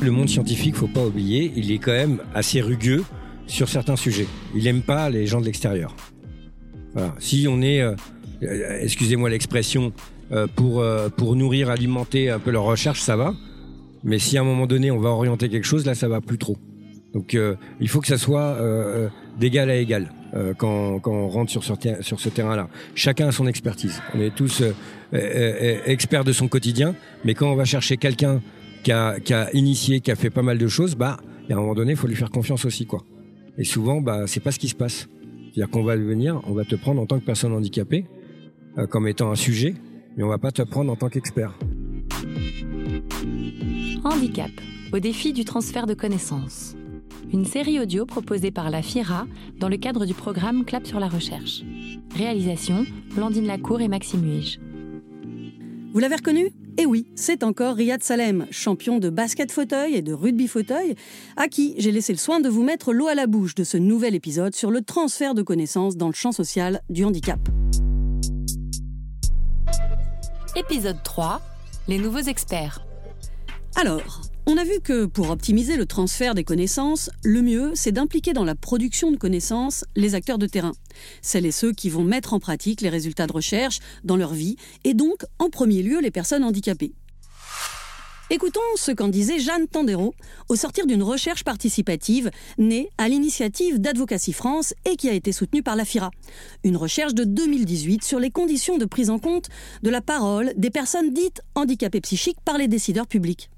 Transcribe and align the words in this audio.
Le 0.00 0.10
monde 0.10 0.28
scientifique, 0.28 0.74
faut 0.74 0.86
pas 0.86 1.06
oublier, 1.06 1.52
il 1.56 1.72
est 1.72 1.78
quand 1.78 1.92
même 1.92 2.20
assez 2.34 2.60
rugueux 2.60 3.04
sur 3.46 3.68
certains 3.68 3.96
sujets. 3.96 4.26
Il 4.54 4.66
aime 4.66 4.82
pas 4.82 5.08
les 5.08 5.26
gens 5.26 5.40
de 5.40 5.46
l'extérieur. 5.46 5.94
Si 7.18 7.46
on 7.48 7.60
est, 7.62 7.80
euh, 7.80 7.94
euh, 8.42 8.78
excusez-moi 8.82 9.30
l'expression, 9.30 9.92
euh, 10.32 10.46
pour, 10.54 10.84
pour 11.16 11.36
nourrir, 11.36 11.70
alimenter 11.70 12.30
un 12.30 12.38
peu 12.38 12.50
leur 12.50 12.64
recherche, 12.64 13.00
ça 13.00 13.16
va. 13.16 13.34
Mais 14.04 14.18
si 14.18 14.36
à 14.36 14.42
un 14.42 14.44
moment 14.44 14.66
donné 14.66 14.90
on 14.90 14.98
va 14.98 15.10
orienter 15.10 15.48
quelque 15.48 15.66
chose, 15.66 15.86
là 15.86 15.94
ça 15.94 16.08
va 16.08 16.20
plus 16.20 16.38
trop. 16.38 16.56
Donc 17.14 17.36
il 17.80 17.88
faut 17.88 18.00
que 18.00 18.06
ça 18.06 18.18
soit 18.18 18.58
d'égal 19.38 19.70
à 19.70 19.76
égal 19.76 20.10
euh, 20.34 20.52
quand, 20.54 20.98
quand 21.00 21.12
on 21.12 21.28
rentre 21.28 21.50
sur 21.50 21.62
ce, 21.64 22.28
terrain-là. 22.28 22.68
Chacun 22.94 23.28
a 23.28 23.32
son 23.32 23.46
expertise. 23.46 24.02
On 24.14 24.20
est 24.20 24.34
tous 24.34 24.62
euh, 24.62 24.72
euh, 25.12 25.78
experts 25.86 26.24
de 26.24 26.32
son 26.32 26.48
quotidien, 26.48 26.94
mais 27.24 27.34
quand 27.34 27.50
on 27.50 27.54
va 27.54 27.64
chercher 27.64 27.96
quelqu'un 27.96 28.40
qui 28.82 28.92
a, 28.92 29.20
qui 29.20 29.32
a 29.32 29.52
initié, 29.54 30.00
qui 30.00 30.10
a 30.10 30.16
fait 30.16 30.30
pas 30.30 30.42
mal 30.42 30.58
de 30.58 30.68
choses, 30.68 30.96
bah, 30.96 31.18
à 31.48 31.52
un 31.52 31.56
moment 31.56 31.74
donné, 31.74 31.92
il 31.92 31.96
faut 31.96 32.08
lui 32.08 32.16
faire 32.16 32.30
confiance 32.30 32.64
aussi, 32.64 32.86
quoi. 32.86 33.04
Et 33.58 33.64
souvent, 33.64 34.00
bah, 34.00 34.24
c'est 34.26 34.40
pas 34.40 34.50
ce 34.50 34.58
qui 34.58 34.68
se 34.68 34.74
passe. 34.74 35.08
C'est-à-dire 35.52 35.70
qu'on 35.70 35.84
va 35.84 35.96
venir, 35.96 36.40
on 36.48 36.52
va 36.52 36.64
te 36.64 36.74
prendre 36.74 37.00
en 37.00 37.06
tant 37.06 37.20
que 37.20 37.24
personne 37.24 37.52
handicapée, 37.52 38.06
comme 38.90 39.06
étant 39.06 39.30
un 39.30 39.36
sujet, 39.36 39.74
mais 40.16 40.24
on 40.24 40.28
va 40.28 40.38
pas 40.38 40.50
te 40.50 40.62
prendre 40.62 40.90
en 40.90 40.96
tant 40.96 41.08
qu'expert. 41.08 41.56
Handicap, 44.02 44.50
au 44.92 44.98
défi 44.98 45.32
du 45.32 45.44
transfert 45.44 45.86
de 45.86 45.94
connaissances. 45.94 46.74
Une 47.34 47.44
série 47.44 47.80
audio 47.80 48.06
proposée 48.06 48.52
par 48.52 48.70
la 48.70 48.80
FIRA 48.80 49.26
dans 49.58 49.68
le 49.68 49.76
cadre 49.76 50.06
du 50.06 50.14
programme 50.14 50.64
Clap 50.64 50.86
sur 50.86 51.00
la 51.00 51.08
recherche. 51.08 51.62
Réalisation 52.14 52.86
Blandine 53.12 53.48
Lacour 53.48 53.80
et 53.80 53.88
Maxime 53.88 54.24
Huige. 54.24 54.60
Vous 55.92 55.98
l'avez 55.98 56.14
reconnu? 56.14 56.52
Eh 56.78 56.86
oui, 56.86 57.08
c'est 57.16 57.42
encore 57.42 57.74
Riyad 57.74 58.04
Salem, 58.04 58.46
champion 58.52 59.00
de 59.00 59.10
basket 59.10 59.50
fauteuil 59.50 59.96
et 59.96 60.02
de 60.02 60.12
rugby 60.12 60.46
fauteuil, 60.46 60.94
à 61.36 61.48
qui 61.48 61.74
j'ai 61.76 61.90
laissé 61.90 62.12
le 62.12 62.18
soin 62.18 62.38
de 62.38 62.48
vous 62.48 62.62
mettre 62.62 62.92
l'eau 62.92 63.08
à 63.08 63.16
la 63.16 63.26
bouche 63.26 63.56
de 63.56 63.64
ce 63.64 63.78
nouvel 63.78 64.14
épisode 64.14 64.54
sur 64.54 64.70
le 64.70 64.82
transfert 64.82 65.34
de 65.34 65.42
connaissances 65.42 65.96
dans 65.96 66.06
le 66.06 66.14
champ 66.14 66.30
social 66.30 66.82
du 66.88 67.04
handicap. 67.04 67.40
Épisode 70.54 71.02
3 71.02 71.40
Les 71.88 71.98
nouveaux 71.98 72.18
experts. 72.18 72.86
Alors, 73.74 74.20
on 74.46 74.56
a 74.56 74.64
vu 74.64 74.80
que 74.82 75.06
pour 75.06 75.30
optimiser 75.30 75.76
le 75.76 75.86
transfert 75.86 76.34
des 76.34 76.44
connaissances, 76.44 77.10
le 77.22 77.40
mieux, 77.40 77.72
c'est 77.74 77.92
d'impliquer 77.92 78.32
dans 78.32 78.44
la 78.44 78.54
production 78.54 79.10
de 79.10 79.16
connaissances 79.16 79.84
les 79.96 80.14
acteurs 80.14 80.38
de 80.38 80.46
terrain, 80.46 80.72
celles 81.22 81.46
et 81.46 81.52
ceux 81.52 81.72
qui 81.72 81.88
vont 81.88 82.04
mettre 82.04 82.34
en 82.34 82.40
pratique 82.40 82.80
les 82.80 82.90
résultats 82.90 83.26
de 83.26 83.32
recherche 83.32 83.80
dans 84.04 84.16
leur 84.16 84.34
vie, 84.34 84.56
et 84.84 84.94
donc 84.94 85.24
en 85.38 85.48
premier 85.48 85.82
lieu 85.82 86.00
les 86.00 86.10
personnes 86.10 86.44
handicapées. 86.44 86.92
Écoutons 88.30 88.60
ce 88.76 88.90
qu'en 88.90 89.08
disait 89.08 89.38
Jeanne 89.38 89.68
Tandero 89.68 90.14
au 90.48 90.56
sortir 90.56 90.86
d'une 90.86 91.02
recherche 91.02 91.44
participative 91.44 92.30
née 92.56 92.88
à 92.96 93.08
l'initiative 93.08 93.78
d'Advocacy 93.78 94.32
France 94.32 94.72
et 94.86 94.96
qui 94.96 95.10
a 95.10 95.12
été 95.12 95.30
soutenue 95.30 95.62
par 95.62 95.76
la 95.76 95.84
FIRA. 95.84 96.10
Une 96.64 96.78
recherche 96.78 97.14
de 97.14 97.24
2018 97.24 98.02
sur 98.02 98.18
les 98.18 98.30
conditions 98.30 98.78
de 98.78 98.86
prise 98.86 99.10
en 99.10 99.18
compte 99.18 99.50
de 99.82 99.90
la 99.90 100.00
parole 100.00 100.52
des 100.56 100.70
personnes 100.70 101.12
dites 101.12 101.42
handicapées 101.54 102.00
psychiques 102.00 102.40
par 102.44 102.56
les 102.56 102.66
décideurs 102.66 103.06
publics. 103.06 103.50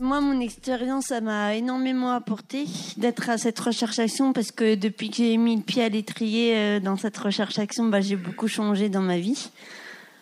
Moi, 0.00 0.22
mon 0.22 0.40
expérience, 0.40 1.06
ça 1.06 1.20
m'a 1.20 1.54
énormément 1.54 2.12
apporté 2.12 2.64
d'être 2.96 3.28
à 3.28 3.36
cette 3.36 3.60
recherche-action 3.60 4.32
parce 4.32 4.50
que 4.50 4.74
depuis 4.74 5.10
que 5.10 5.16
j'ai 5.16 5.36
mis 5.36 5.54
le 5.54 5.62
pied 5.62 5.84
à 5.84 5.90
l'étrier 5.90 6.56
euh, 6.56 6.80
dans 6.80 6.96
cette 6.96 7.16
recherche-action, 7.18 7.84
bah, 7.84 8.00
j'ai 8.00 8.16
beaucoup 8.16 8.48
changé 8.48 8.88
dans 8.88 9.02
ma 9.02 9.18
vie. 9.18 9.50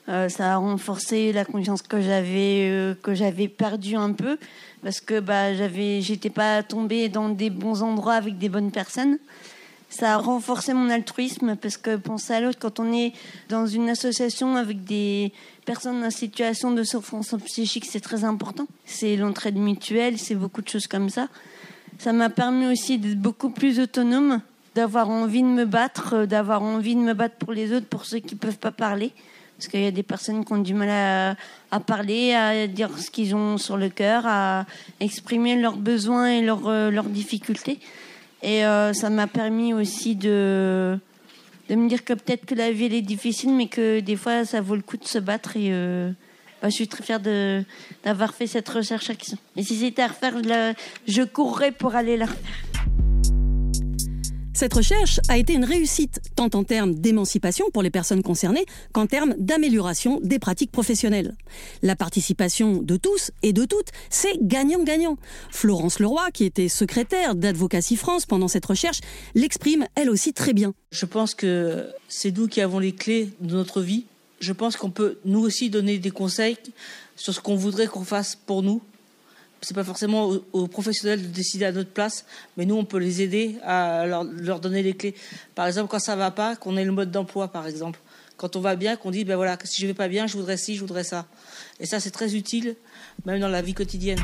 Euh, 0.08 0.28
ça 0.28 0.54
a 0.54 0.56
renforcé 0.56 1.32
la 1.32 1.44
confiance 1.44 1.82
que 1.82 2.00
j'avais 2.00 2.68
euh, 2.68 2.94
que 3.00 3.14
j'avais 3.14 3.46
perdue 3.46 3.94
un 3.94 4.12
peu 4.12 4.38
parce 4.82 5.00
que 5.00 5.20
bah, 5.20 5.54
j'avais 5.54 6.00
j'étais 6.00 6.30
pas 6.30 6.64
tombée 6.64 7.08
dans 7.08 7.28
des 7.28 7.48
bons 7.48 7.82
endroits 7.82 8.14
avec 8.14 8.38
des 8.38 8.48
bonnes 8.48 8.72
personnes. 8.72 9.18
Ça 9.88 10.14
a 10.14 10.16
renforcé 10.16 10.74
mon 10.74 10.90
altruisme 10.90 11.54
parce 11.54 11.76
que 11.76 11.94
penser 11.96 12.32
à 12.32 12.40
l'autre 12.40 12.58
quand 12.60 12.80
on 12.80 12.92
est 12.92 13.12
dans 13.48 13.66
une 13.66 13.88
association 13.88 14.56
avec 14.56 14.82
des 14.82 15.32
personnes 15.70 16.02
en 16.02 16.10
situation 16.10 16.72
de 16.72 16.82
souffrance 16.82 17.32
psychique, 17.44 17.84
c'est 17.84 18.00
très 18.00 18.24
important. 18.24 18.66
C'est 18.84 19.14
l'entraide 19.14 19.56
mutuelle, 19.56 20.18
c'est 20.18 20.34
beaucoup 20.34 20.62
de 20.62 20.68
choses 20.68 20.88
comme 20.88 21.10
ça. 21.10 21.28
Ça 21.98 22.12
m'a 22.12 22.28
permis 22.28 22.66
aussi 22.66 22.98
d'être 22.98 23.20
beaucoup 23.20 23.50
plus 23.50 23.78
autonome, 23.78 24.40
d'avoir 24.74 25.08
envie 25.10 25.42
de 25.42 25.46
me 25.46 25.64
battre, 25.64 26.14
euh, 26.14 26.26
d'avoir 26.26 26.62
envie 26.62 26.96
de 26.96 27.00
me 27.00 27.14
battre 27.14 27.36
pour 27.36 27.52
les 27.52 27.72
autres, 27.72 27.86
pour 27.86 28.04
ceux 28.04 28.18
qui 28.18 28.34
peuvent 28.34 28.58
pas 28.58 28.72
parler. 28.72 29.12
Parce 29.56 29.68
qu'il 29.68 29.82
y 29.82 29.86
a 29.86 29.92
des 29.92 30.02
personnes 30.02 30.44
qui 30.44 30.52
ont 30.52 30.58
du 30.58 30.74
mal 30.74 30.88
à, 30.90 31.36
à 31.70 31.78
parler, 31.78 32.34
à 32.34 32.66
dire 32.66 32.98
ce 32.98 33.08
qu'ils 33.08 33.36
ont 33.36 33.56
sur 33.56 33.76
le 33.76 33.90
cœur, 33.90 34.24
à 34.26 34.66
exprimer 34.98 35.54
leurs 35.54 35.76
besoins 35.76 36.30
et 36.32 36.42
leurs, 36.42 36.66
euh, 36.66 36.90
leurs 36.90 37.04
difficultés. 37.04 37.78
Et 38.42 38.64
euh, 38.66 38.92
ça 38.92 39.08
m'a 39.08 39.28
permis 39.28 39.72
aussi 39.72 40.16
de, 40.16 40.98
de 41.70 41.76
me 41.76 41.88
dire 41.88 42.04
que 42.04 42.12
peut-être 42.12 42.44
que 42.46 42.54
la 42.56 42.72
vie 42.72 42.86
elle 42.86 42.94
est 42.94 43.02
difficile, 43.02 43.54
mais 43.54 43.68
que 43.68 44.00
des 44.00 44.16
fois 44.16 44.44
ça 44.44 44.60
vaut 44.60 44.74
le 44.74 44.82
coup 44.82 44.96
de 44.96 45.04
se 45.04 45.18
battre. 45.18 45.56
Et 45.56 45.72
euh, 45.72 46.10
bah, 46.60 46.68
je 46.68 46.74
suis 46.74 46.88
très 46.88 47.04
fière 47.04 47.20
de, 47.20 47.62
d'avoir 48.02 48.34
fait 48.34 48.48
cette 48.48 48.68
recherche 48.68 49.08
action. 49.08 49.38
Et 49.56 49.62
si 49.62 49.76
c'était 49.76 50.02
à 50.02 50.08
refaire, 50.08 50.34
je, 51.06 51.22
courrais 51.22 51.70
pour 51.70 51.94
aller 51.94 52.16
la 52.16 52.26
refaire. 52.26 52.69
Cette 54.60 54.74
recherche 54.74 55.20
a 55.30 55.38
été 55.38 55.54
une 55.54 55.64
réussite, 55.64 56.20
tant 56.36 56.50
en 56.52 56.64
termes 56.64 56.94
d'émancipation 56.94 57.70
pour 57.72 57.82
les 57.82 57.88
personnes 57.88 58.22
concernées 58.22 58.66
qu'en 58.92 59.06
termes 59.06 59.34
d'amélioration 59.38 60.20
des 60.22 60.38
pratiques 60.38 60.70
professionnelles. 60.70 61.34
La 61.80 61.96
participation 61.96 62.82
de 62.82 62.98
tous 62.98 63.30
et 63.42 63.54
de 63.54 63.64
toutes, 63.64 63.88
c'est 64.10 64.36
gagnant-gagnant. 64.42 65.16
Florence 65.50 65.98
Leroy, 65.98 66.30
qui 66.34 66.44
était 66.44 66.68
secrétaire 66.68 67.36
d'Advocacy 67.36 67.96
France 67.96 68.26
pendant 68.26 68.48
cette 68.48 68.66
recherche, 68.66 69.00
l'exprime 69.34 69.86
elle 69.94 70.10
aussi 70.10 70.34
très 70.34 70.52
bien. 70.52 70.74
Je 70.90 71.06
pense 71.06 71.34
que 71.34 71.88
c'est 72.10 72.36
nous 72.36 72.46
qui 72.46 72.60
avons 72.60 72.80
les 72.80 72.92
clés 72.92 73.30
de 73.40 73.56
notre 73.56 73.80
vie. 73.80 74.04
Je 74.40 74.52
pense 74.52 74.76
qu'on 74.76 74.90
peut 74.90 75.20
nous 75.24 75.40
aussi 75.40 75.70
donner 75.70 75.96
des 75.96 76.10
conseils 76.10 76.58
sur 77.16 77.32
ce 77.32 77.40
qu'on 77.40 77.56
voudrait 77.56 77.86
qu'on 77.86 78.04
fasse 78.04 78.36
pour 78.36 78.62
nous. 78.62 78.82
C'est 79.62 79.74
pas 79.74 79.84
forcément 79.84 80.32
aux, 80.52 80.68
professionnels 80.68 81.22
de 81.22 81.26
décider 81.26 81.66
à 81.66 81.72
notre 81.72 81.90
place, 81.90 82.24
mais 82.56 82.64
nous 82.64 82.76
on 82.76 82.84
peut 82.84 82.98
les 82.98 83.20
aider 83.20 83.56
à 83.62 84.06
leur, 84.06 84.24
leur 84.24 84.60
donner 84.60 84.82
les 84.82 84.94
clés. 84.94 85.14
Par 85.54 85.66
exemple, 85.66 85.88
quand 85.90 85.98
ça 85.98 86.16
va 86.16 86.30
pas, 86.30 86.56
qu'on 86.56 86.76
ait 86.76 86.84
le 86.84 86.92
mode 86.92 87.10
d'emploi, 87.10 87.48
par 87.48 87.66
exemple. 87.66 88.00
Quand 88.38 88.56
on 88.56 88.60
va 88.60 88.74
bien, 88.74 88.96
qu'on 88.96 89.10
dit 89.10 89.24
ben 89.24 89.36
voilà, 89.36 89.58
si 89.64 89.82
je 89.82 89.86
vais 89.86 89.94
pas 89.94 90.08
bien, 90.08 90.26
je 90.26 90.36
voudrais 90.36 90.56
ci, 90.56 90.74
je 90.74 90.80
voudrais 90.80 91.04
ça. 91.04 91.26
Et 91.78 91.84
ça 91.84 92.00
c'est 92.00 92.10
très 92.10 92.34
utile, 92.34 92.74
même 93.26 93.38
dans 93.38 93.48
la 93.48 93.60
vie 93.60 93.74
quotidienne. 93.74 94.20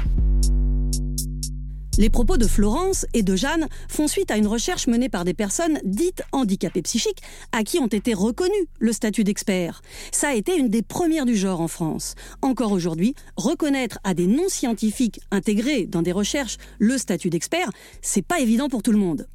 Les 1.99 2.11
propos 2.11 2.37
de 2.37 2.47
Florence 2.47 3.07
et 3.15 3.23
de 3.23 3.37
Jeanne 3.37 3.69
font 3.89 4.07
suite 4.07 4.31
à 4.31 4.37
une 4.37 4.47
recherche 4.47 4.87
menée 4.87 5.09
par 5.09 5.25
des 5.25 5.33
personnes 5.33 5.81
dites 5.83 6.23
handicapées 6.31 6.83
psychiques 6.83 7.23
à 7.53 7.63
qui 7.63 7.79
ont 7.79 7.87
été 7.87 8.13
reconnus 8.13 8.67
le 8.79 8.93
statut 8.93 9.25
d'expert. 9.25 9.81
Ça 10.13 10.29
a 10.29 10.35
été 10.35 10.59
une 10.59 10.69
des 10.69 10.83
premières 10.83 11.25
du 11.25 11.35
genre 11.35 11.63
en 11.63 11.69
France. 11.69 12.15
Encore 12.43 12.73
aujourd'hui, 12.73 13.15
reconnaître 13.39 13.99
à 14.05 14.13
des 14.13 14.27
non-scientifiques 14.27 15.21
intégrés 15.31 15.87
dans 15.87 16.03
des 16.03 16.13
recherches 16.13 16.59
le 16.79 16.99
statut 16.99 17.31
d'expert, 17.31 17.71
c'est 18.03 18.21
pas 18.21 18.41
évident 18.41 18.69
pour 18.69 18.83
tout 18.83 18.93
le 18.93 18.99
monde. 18.99 19.27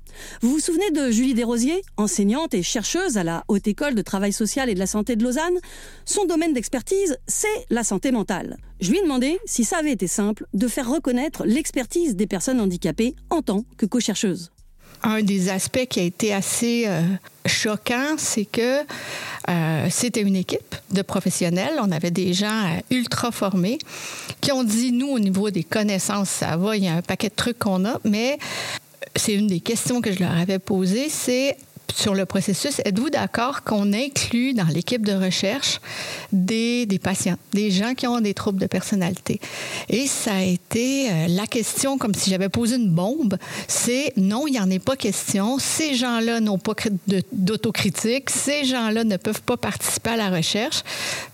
Vous 0.41 0.51
vous 0.51 0.59
souvenez 0.59 0.91
de 0.91 1.11
Julie 1.11 1.33
Desrosiers, 1.33 1.81
enseignante 1.97 2.53
et 2.53 2.63
chercheuse 2.63 3.17
à 3.17 3.23
la 3.23 3.43
Haute 3.47 3.67
École 3.67 3.95
de 3.95 4.01
Travail 4.01 4.33
Social 4.33 4.69
et 4.69 4.73
de 4.73 4.79
la 4.79 4.87
Santé 4.87 5.15
de 5.15 5.23
Lausanne? 5.23 5.57
Son 6.05 6.25
domaine 6.25 6.53
d'expertise, 6.53 7.17
c'est 7.27 7.47
la 7.69 7.83
santé 7.83 8.11
mentale. 8.11 8.57
Je 8.79 8.91
lui 8.91 8.99
ai 8.99 9.01
demandé 9.03 9.39
si 9.45 9.63
ça 9.63 9.77
avait 9.77 9.91
été 9.91 10.07
simple 10.07 10.45
de 10.53 10.67
faire 10.67 10.89
reconnaître 10.89 11.43
l'expertise 11.45 12.15
des 12.15 12.27
personnes 12.27 12.59
handicapées 12.59 13.15
en 13.29 13.41
tant 13.41 13.63
que 13.77 13.85
co-chercheuse. 13.85 14.51
Un 15.03 15.23
des 15.23 15.49
aspects 15.49 15.85
qui 15.89 15.99
a 15.99 16.03
été 16.03 16.31
assez 16.33 16.83
euh, 16.85 17.01
choquant, 17.47 18.15
c'est 18.17 18.45
que 18.45 18.81
euh, 19.49 19.87
c'était 19.89 20.21
une 20.21 20.35
équipe 20.35 20.75
de 20.91 21.01
professionnels. 21.01 21.73
On 21.81 21.91
avait 21.91 22.11
des 22.11 22.33
gens 22.33 22.65
euh, 22.65 22.79
ultra 22.95 23.31
formés 23.31 23.79
qui 24.41 24.51
ont 24.51 24.63
dit, 24.63 24.91
nous, 24.91 25.07
au 25.07 25.19
niveau 25.19 25.49
des 25.49 25.63
connaissances, 25.63 26.29
ça 26.29 26.55
va, 26.55 26.77
il 26.77 26.83
y 26.83 26.87
a 26.87 26.93
un 26.93 27.01
paquet 27.01 27.29
de 27.29 27.35
trucs 27.35 27.57
qu'on 27.57 27.83
a, 27.85 27.99
mais 28.03 28.37
c'est 29.15 29.33
une 29.33 29.47
des 29.47 29.59
questions 29.59 30.01
que 30.01 30.11
je 30.11 30.19
leur 30.19 30.31
avais 30.31 30.59
posées, 30.59 31.09
c'est 31.09 31.57
sur 31.93 32.13
le 32.13 32.25
processus, 32.25 32.81
êtes-vous 32.85 33.09
d'accord 33.09 33.63
qu'on 33.63 33.93
inclut 33.93 34.53
dans 34.53 34.65
l'équipe 34.65 35.05
de 35.05 35.13
recherche 35.13 35.79
des, 36.31 36.85
des 36.85 36.99
patients, 36.99 37.37
des 37.53 37.71
gens 37.71 37.93
qui 37.93 38.07
ont 38.07 38.21
des 38.21 38.33
troubles 38.33 38.59
de 38.59 38.67
personnalité? 38.67 39.39
Et 39.89 40.07
ça 40.07 40.35
a 40.35 40.41
été 40.41 41.09
euh, 41.09 41.27
la 41.29 41.47
question, 41.47 41.97
comme 41.97 42.13
si 42.13 42.29
j'avais 42.29 42.49
posé 42.49 42.75
une 42.75 42.89
bombe, 42.89 43.37
c'est 43.67 44.13
non, 44.17 44.47
il 44.47 44.51
n'y 44.51 44.59
en 44.59 44.69
est 44.69 44.79
pas 44.79 44.95
question. 44.95 45.57
Ces 45.59 45.95
gens-là 45.95 46.39
n'ont 46.39 46.59
pas 46.59 46.73
d'autocritique. 47.31 48.29
Ces 48.29 48.65
gens-là 48.65 49.03
ne 49.03 49.17
peuvent 49.17 49.41
pas 49.41 49.57
participer 49.57 50.11
à 50.11 50.17
la 50.17 50.29
recherche. 50.29 50.83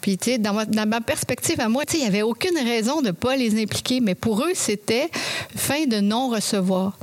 Puis, 0.01 0.17
tu 0.17 0.31
sais, 0.31 0.37
dans 0.37 0.53
ma, 0.53 0.65
dans 0.65 0.87
ma 0.87 1.01
perspective 1.01 1.59
à 1.59 1.69
moi, 1.69 1.85
tu 1.85 1.93
sais, 1.93 1.97
il 1.99 2.01
n'y 2.01 2.07
avait 2.07 2.21
aucune 2.21 2.57
raison 2.57 3.01
de 3.01 3.07
ne 3.07 3.11
pas 3.11 3.35
les 3.35 3.61
impliquer, 3.61 3.99
mais 3.99 4.15
pour 4.15 4.41
eux, 4.43 4.53
c'était 4.53 5.09
fin 5.55 5.85
de 5.85 5.99
non-recevoir. 5.99 6.97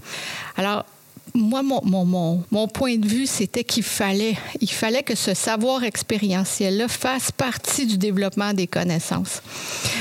Alors, 0.56 0.84
moi, 1.32 1.62
mon, 1.62 1.80
mon, 1.84 2.42
mon, 2.50 2.68
point 2.68 2.96
de 2.96 3.06
vue, 3.06 3.26
c'était 3.26 3.64
qu'il 3.64 3.82
fallait, 3.82 4.36
il 4.60 4.70
fallait 4.70 5.02
que 5.02 5.14
ce 5.14 5.34
savoir 5.34 5.82
expérientiel-là 5.82 6.86
fasse 6.88 7.32
partie 7.32 7.86
du 7.86 7.98
développement 7.98 8.52
des 8.52 8.66
connaissances. 8.66 9.42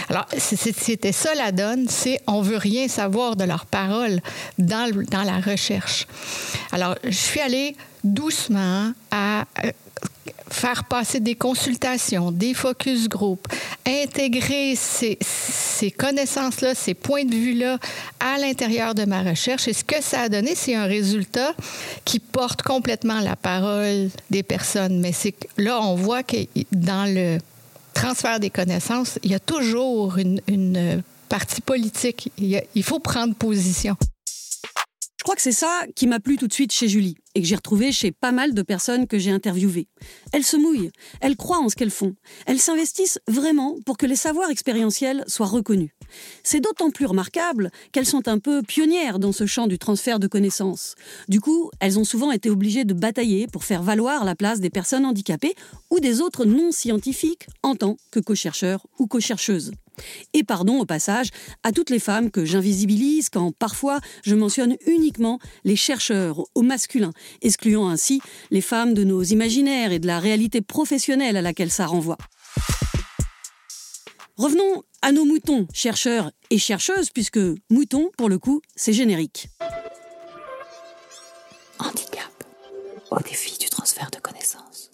Alors, 0.09 0.25
c'était 0.37 1.11
ça 1.11 1.33
la 1.35 1.51
donne, 1.51 1.87
c'est 1.87 2.21
on 2.27 2.41
veut 2.41 2.57
rien 2.57 2.87
savoir 2.87 3.35
de 3.35 3.45
leurs 3.45 3.65
paroles 3.65 4.19
dans, 4.59 4.91
dans 5.09 5.23
la 5.23 5.39
recherche. 5.39 6.07
Alors, 6.71 6.95
je 7.03 7.11
suis 7.11 7.39
allée 7.39 7.75
doucement 8.03 8.91
à 9.11 9.45
euh, 9.63 9.71
faire 10.53 10.85
passer 10.85 11.19
des 11.19 11.35
consultations, 11.35 12.31
des 12.31 12.53
focus 12.53 13.09
group, 13.09 13.47
intégrer 13.85 14.75
ces, 14.75 15.17
ces 15.21 15.91
connaissances-là, 15.91 16.75
ces 16.75 16.93
points 16.93 17.25
de 17.25 17.35
vue-là 17.35 17.77
à 18.19 18.37
l'intérieur 18.37 18.95
de 18.95 19.05
ma 19.05 19.23
recherche. 19.23 19.67
Et 19.67 19.73
ce 19.73 19.83
que 19.83 20.01
ça 20.01 20.21
a 20.21 20.29
donné, 20.29 20.55
c'est 20.55 20.75
un 20.75 20.85
résultat 20.85 21.53
qui 22.05 22.19
porte 22.19 22.61
complètement 22.61 23.19
la 23.19 23.35
parole 23.35 24.09
des 24.29 24.43
personnes. 24.43 24.99
Mais 24.99 25.11
c'est 25.11 25.35
là, 25.57 25.81
on 25.81 25.95
voit 25.95 26.23
que 26.23 26.37
dans 26.71 27.11
le 27.13 27.39
transfert 27.93 28.39
des 28.39 28.49
connaissances, 28.49 29.19
il 29.23 29.31
y 29.31 29.35
a 29.35 29.39
toujours 29.39 30.17
une, 30.17 31.03
partie 31.29 31.61
politique. 31.61 32.31
Il 32.37 32.83
faut 32.83 32.99
prendre 32.99 33.33
position. 33.33 33.95
Je 35.17 35.23
crois 35.23 35.35
que 35.35 35.41
c'est 35.41 35.51
ça 35.51 35.81
qui 35.95 36.05
m'a 36.05 36.19
plu 36.19 36.37
tout 36.37 36.47
de 36.47 36.53
suite 36.53 36.71
chez 36.71 36.87
Julie 36.87 37.17
et 37.35 37.41
que 37.41 37.47
j'ai 37.47 37.55
retrouvé 37.55 37.91
chez 37.91 38.11
pas 38.11 38.31
mal 38.31 38.53
de 38.53 38.61
personnes 38.61 39.07
que 39.07 39.17
j'ai 39.17 39.31
interviewées. 39.31 39.87
Elles 40.31 40.43
se 40.43 40.57
mouillent, 40.57 40.91
elles 41.21 41.35
croient 41.35 41.59
en 41.59 41.69
ce 41.69 41.75
qu'elles 41.75 41.91
font, 41.91 42.15
elles 42.45 42.59
s'investissent 42.59 43.19
vraiment 43.27 43.75
pour 43.85 43.97
que 43.97 44.05
les 44.05 44.15
savoirs 44.15 44.49
expérientiels 44.49 45.23
soient 45.27 45.47
reconnus. 45.47 45.91
C'est 46.43 46.59
d'autant 46.59 46.91
plus 46.91 47.05
remarquable 47.05 47.71
qu'elles 47.91 48.05
sont 48.05 48.27
un 48.27 48.39
peu 48.39 48.61
pionnières 48.61 49.19
dans 49.19 49.31
ce 49.31 49.45
champ 49.45 49.67
du 49.67 49.79
transfert 49.79 50.19
de 50.19 50.27
connaissances. 50.27 50.95
Du 51.27 51.41
coup, 51.41 51.71
elles 51.79 51.99
ont 51.99 52.03
souvent 52.03 52.31
été 52.31 52.49
obligées 52.49 52.85
de 52.85 52.93
batailler 52.93 53.47
pour 53.47 53.63
faire 53.63 53.83
valoir 53.83 54.23
la 54.23 54.35
place 54.35 54.59
des 54.59 54.69
personnes 54.69 55.05
handicapées 55.05 55.55
ou 55.89 55.99
des 55.99 56.21
autres 56.21 56.45
non 56.45 56.71
scientifiques 56.71 57.47
en 57.63 57.75
tant 57.75 57.97
que 58.11 58.19
co-chercheurs 58.19 58.85
ou 58.99 59.07
co-chercheuses. 59.07 59.71
Et 60.33 60.43
pardon 60.43 60.79
au 60.79 60.85
passage 60.85 61.29
à 61.63 61.71
toutes 61.71 61.89
les 61.89 61.99
femmes 61.99 62.31
que 62.31 62.45
j'invisibilise 62.45 63.29
quand 63.29 63.51
parfois 63.51 63.99
je 64.23 64.35
mentionne 64.35 64.75
uniquement 64.87 65.39
les 65.63 65.75
chercheurs 65.75 66.43
au 66.55 66.61
masculin, 66.61 67.11
excluant 67.41 67.89
ainsi 67.89 68.21
les 68.51 68.61
femmes 68.61 68.93
de 68.93 69.03
nos 69.03 69.23
imaginaires 69.23 69.91
et 69.91 69.99
de 69.99 70.07
la 70.07 70.19
réalité 70.19 70.61
professionnelle 70.61 71.37
à 71.37 71.41
laquelle 71.41 71.71
ça 71.71 71.85
renvoie. 71.85 72.17
Revenons 74.35 74.83
à 75.03 75.11
nos 75.11 75.25
moutons, 75.25 75.67
chercheurs 75.73 76.31
et 76.49 76.57
chercheuses, 76.57 77.11
puisque 77.11 77.39
mouton, 77.69 78.09
pour 78.17 78.29
le 78.29 78.39
coup, 78.39 78.61
c'est 78.75 78.93
générique. 78.93 79.47
Handicap 81.77 82.43
au 83.11 83.19
défi 83.19 83.57
du 83.59 83.69
transfert 83.69 84.09
de 84.11 84.19
connaissances. 84.19 84.92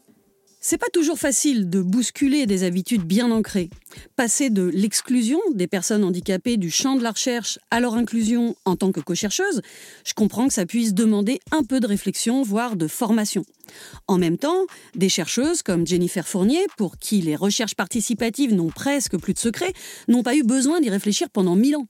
C'est 0.69 0.77
pas 0.77 0.85
toujours 0.93 1.17
facile 1.17 1.71
de 1.71 1.81
bousculer 1.81 2.45
des 2.45 2.63
habitudes 2.63 3.01
bien 3.01 3.31
ancrées. 3.31 3.71
Passer 4.15 4.51
de 4.51 4.65
l'exclusion 4.65 5.39
des 5.55 5.65
personnes 5.65 6.03
handicapées 6.03 6.57
du 6.57 6.69
champ 6.69 6.95
de 6.95 7.01
la 7.01 7.09
recherche 7.09 7.57
à 7.71 7.79
leur 7.79 7.95
inclusion 7.95 8.55
en 8.65 8.75
tant 8.75 8.91
que 8.91 8.99
co-chercheuse, 8.99 9.63
je 10.05 10.13
comprends 10.13 10.47
que 10.47 10.53
ça 10.53 10.67
puisse 10.67 10.93
demander 10.93 11.39
un 11.49 11.63
peu 11.63 11.79
de 11.79 11.87
réflexion, 11.87 12.43
voire 12.43 12.75
de 12.75 12.85
formation. 12.85 13.45
En 14.07 14.19
même 14.19 14.37
temps, 14.37 14.67
des 14.93 15.09
chercheuses 15.09 15.63
comme 15.63 15.87
Jennifer 15.87 16.27
Fournier, 16.27 16.63
pour 16.77 16.99
qui 16.99 17.21
les 17.21 17.35
recherches 17.35 17.73
participatives 17.73 18.53
n'ont 18.53 18.69
presque 18.69 19.17
plus 19.17 19.33
de 19.33 19.39
secret, 19.39 19.73
n'ont 20.07 20.21
pas 20.21 20.35
eu 20.35 20.43
besoin 20.43 20.81
d'y 20.81 20.91
réfléchir 20.91 21.31
pendant 21.31 21.55
mille 21.55 21.77
ans. 21.77 21.87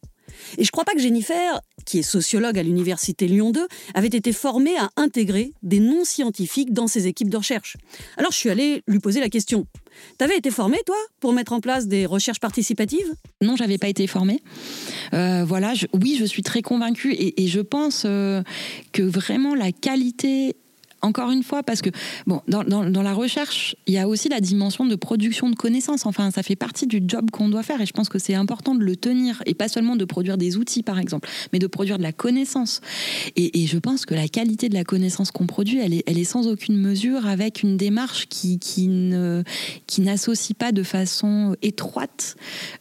Et 0.58 0.64
je 0.64 0.72
crois 0.72 0.86
pas 0.86 0.94
que 0.94 1.00
Jennifer, 1.00 1.62
qui 1.86 2.00
est 2.00 2.04
sociologue 2.04 2.58
à 2.58 2.64
l'université 2.64 3.28
Lyon 3.28 3.52
2, 3.52 3.68
avait 3.94 4.08
été 4.08 4.34
formée 4.34 4.78
à 4.78 4.90
intégrer 4.96 5.54
des 5.64 5.80
non-scientifiques 5.80 6.74
dans 6.74 6.88
ses 6.88 7.08
équipes 7.08 7.30
de 7.30 7.38
recherche. 7.38 7.78
Alors 8.18 8.32
je 8.32 8.38
suis 8.38 8.50
allée 8.50 8.84
lui 8.88 9.00
poser 9.00 9.20
la 9.20 9.30
question. 9.30 9.66
T'avais 10.18 10.38
été 10.38 10.52
formée, 10.52 10.80
toi, 10.86 10.96
pour 11.20 11.34
mettre 11.34 11.54
en 11.54 11.60
place 11.60 11.88
des 11.88 12.06
recherches 12.06 12.40
participatives? 12.40 13.14
Non, 13.42 13.56
j'avais 13.56 13.78
pas 13.78 13.88
été 13.88 14.08
formée. 14.08 14.42
Euh, 15.14 15.44
voilà, 15.46 15.74
oui, 15.94 16.18
je 16.20 16.26
suis 16.26 16.44
très 16.44 16.62
convaincue 16.62 17.14
et, 17.18 17.48
je 17.48 17.62
pense 17.62 18.04
euh, 18.06 18.44
que 18.92 19.02
vraiment 19.02 19.56
la 19.56 19.72
qualité 19.72 20.56
encore 21.02 21.32
une 21.32 21.44
fois, 21.44 21.64
parce 21.64 21.82
que 21.82 21.90
bon, 22.28 22.42
dans, 22.48 22.64
la 22.64 23.14
recherche, 23.14 23.76
il 23.88 23.94
y 23.94 23.98
a 23.98 24.08
aussi 24.08 24.30
la 24.30 24.42
dimension 24.42 24.86
de 24.86 24.96
production 24.96 25.50
de 25.50 25.56
connaissances. 25.56 26.06
Enfin, 26.06 26.32
ça 26.32 26.44
fait 26.44 26.56
partie 26.56 26.88
du 26.88 27.02
job 27.06 27.32
qu'on 27.32 27.50
doit 27.50 27.64
faire 27.64 27.82
et 27.82 27.86
je 27.86 27.94
pense 27.94 28.10
que 28.10 28.20
c'est 28.20 28.36
important 28.36 28.76
de 28.76 28.84
le 28.84 28.96
tenir 28.96 29.42
et 29.46 29.54
pas 29.54 29.68
seulement 29.68 29.96
de 29.96 30.06
produire 30.06 30.38
des 30.38 30.58
outils, 30.58 30.84
par 30.84 31.00
exemple, 31.00 31.30
mais 31.54 31.60
de 31.60 31.68
produire 31.68 31.98
de 31.98 32.04
la 32.04 32.12
connaissance. 32.12 32.82
Et, 33.36 33.68
je 33.70 33.78
pense 33.78 34.06
que 34.06 34.16
la 34.16 34.28
qualité 34.28 34.68
de 34.68 34.74
la 34.74 34.84
connaissance 34.84 35.32
qu'on 35.32 35.46
produit, 35.46 35.80
elle 35.80 35.94
est, 35.94 36.24
sans 36.24 36.48
aucune 36.48 36.78
mesure 36.78 37.28
avec 37.28 37.62
une 37.62 37.78
démarche 37.78 38.28
qui 38.28 38.88
n'associe 40.00 40.58
pas 40.58 40.72
de 40.72 40.84
façon 40.84 41.56
étroite 41.62 42.36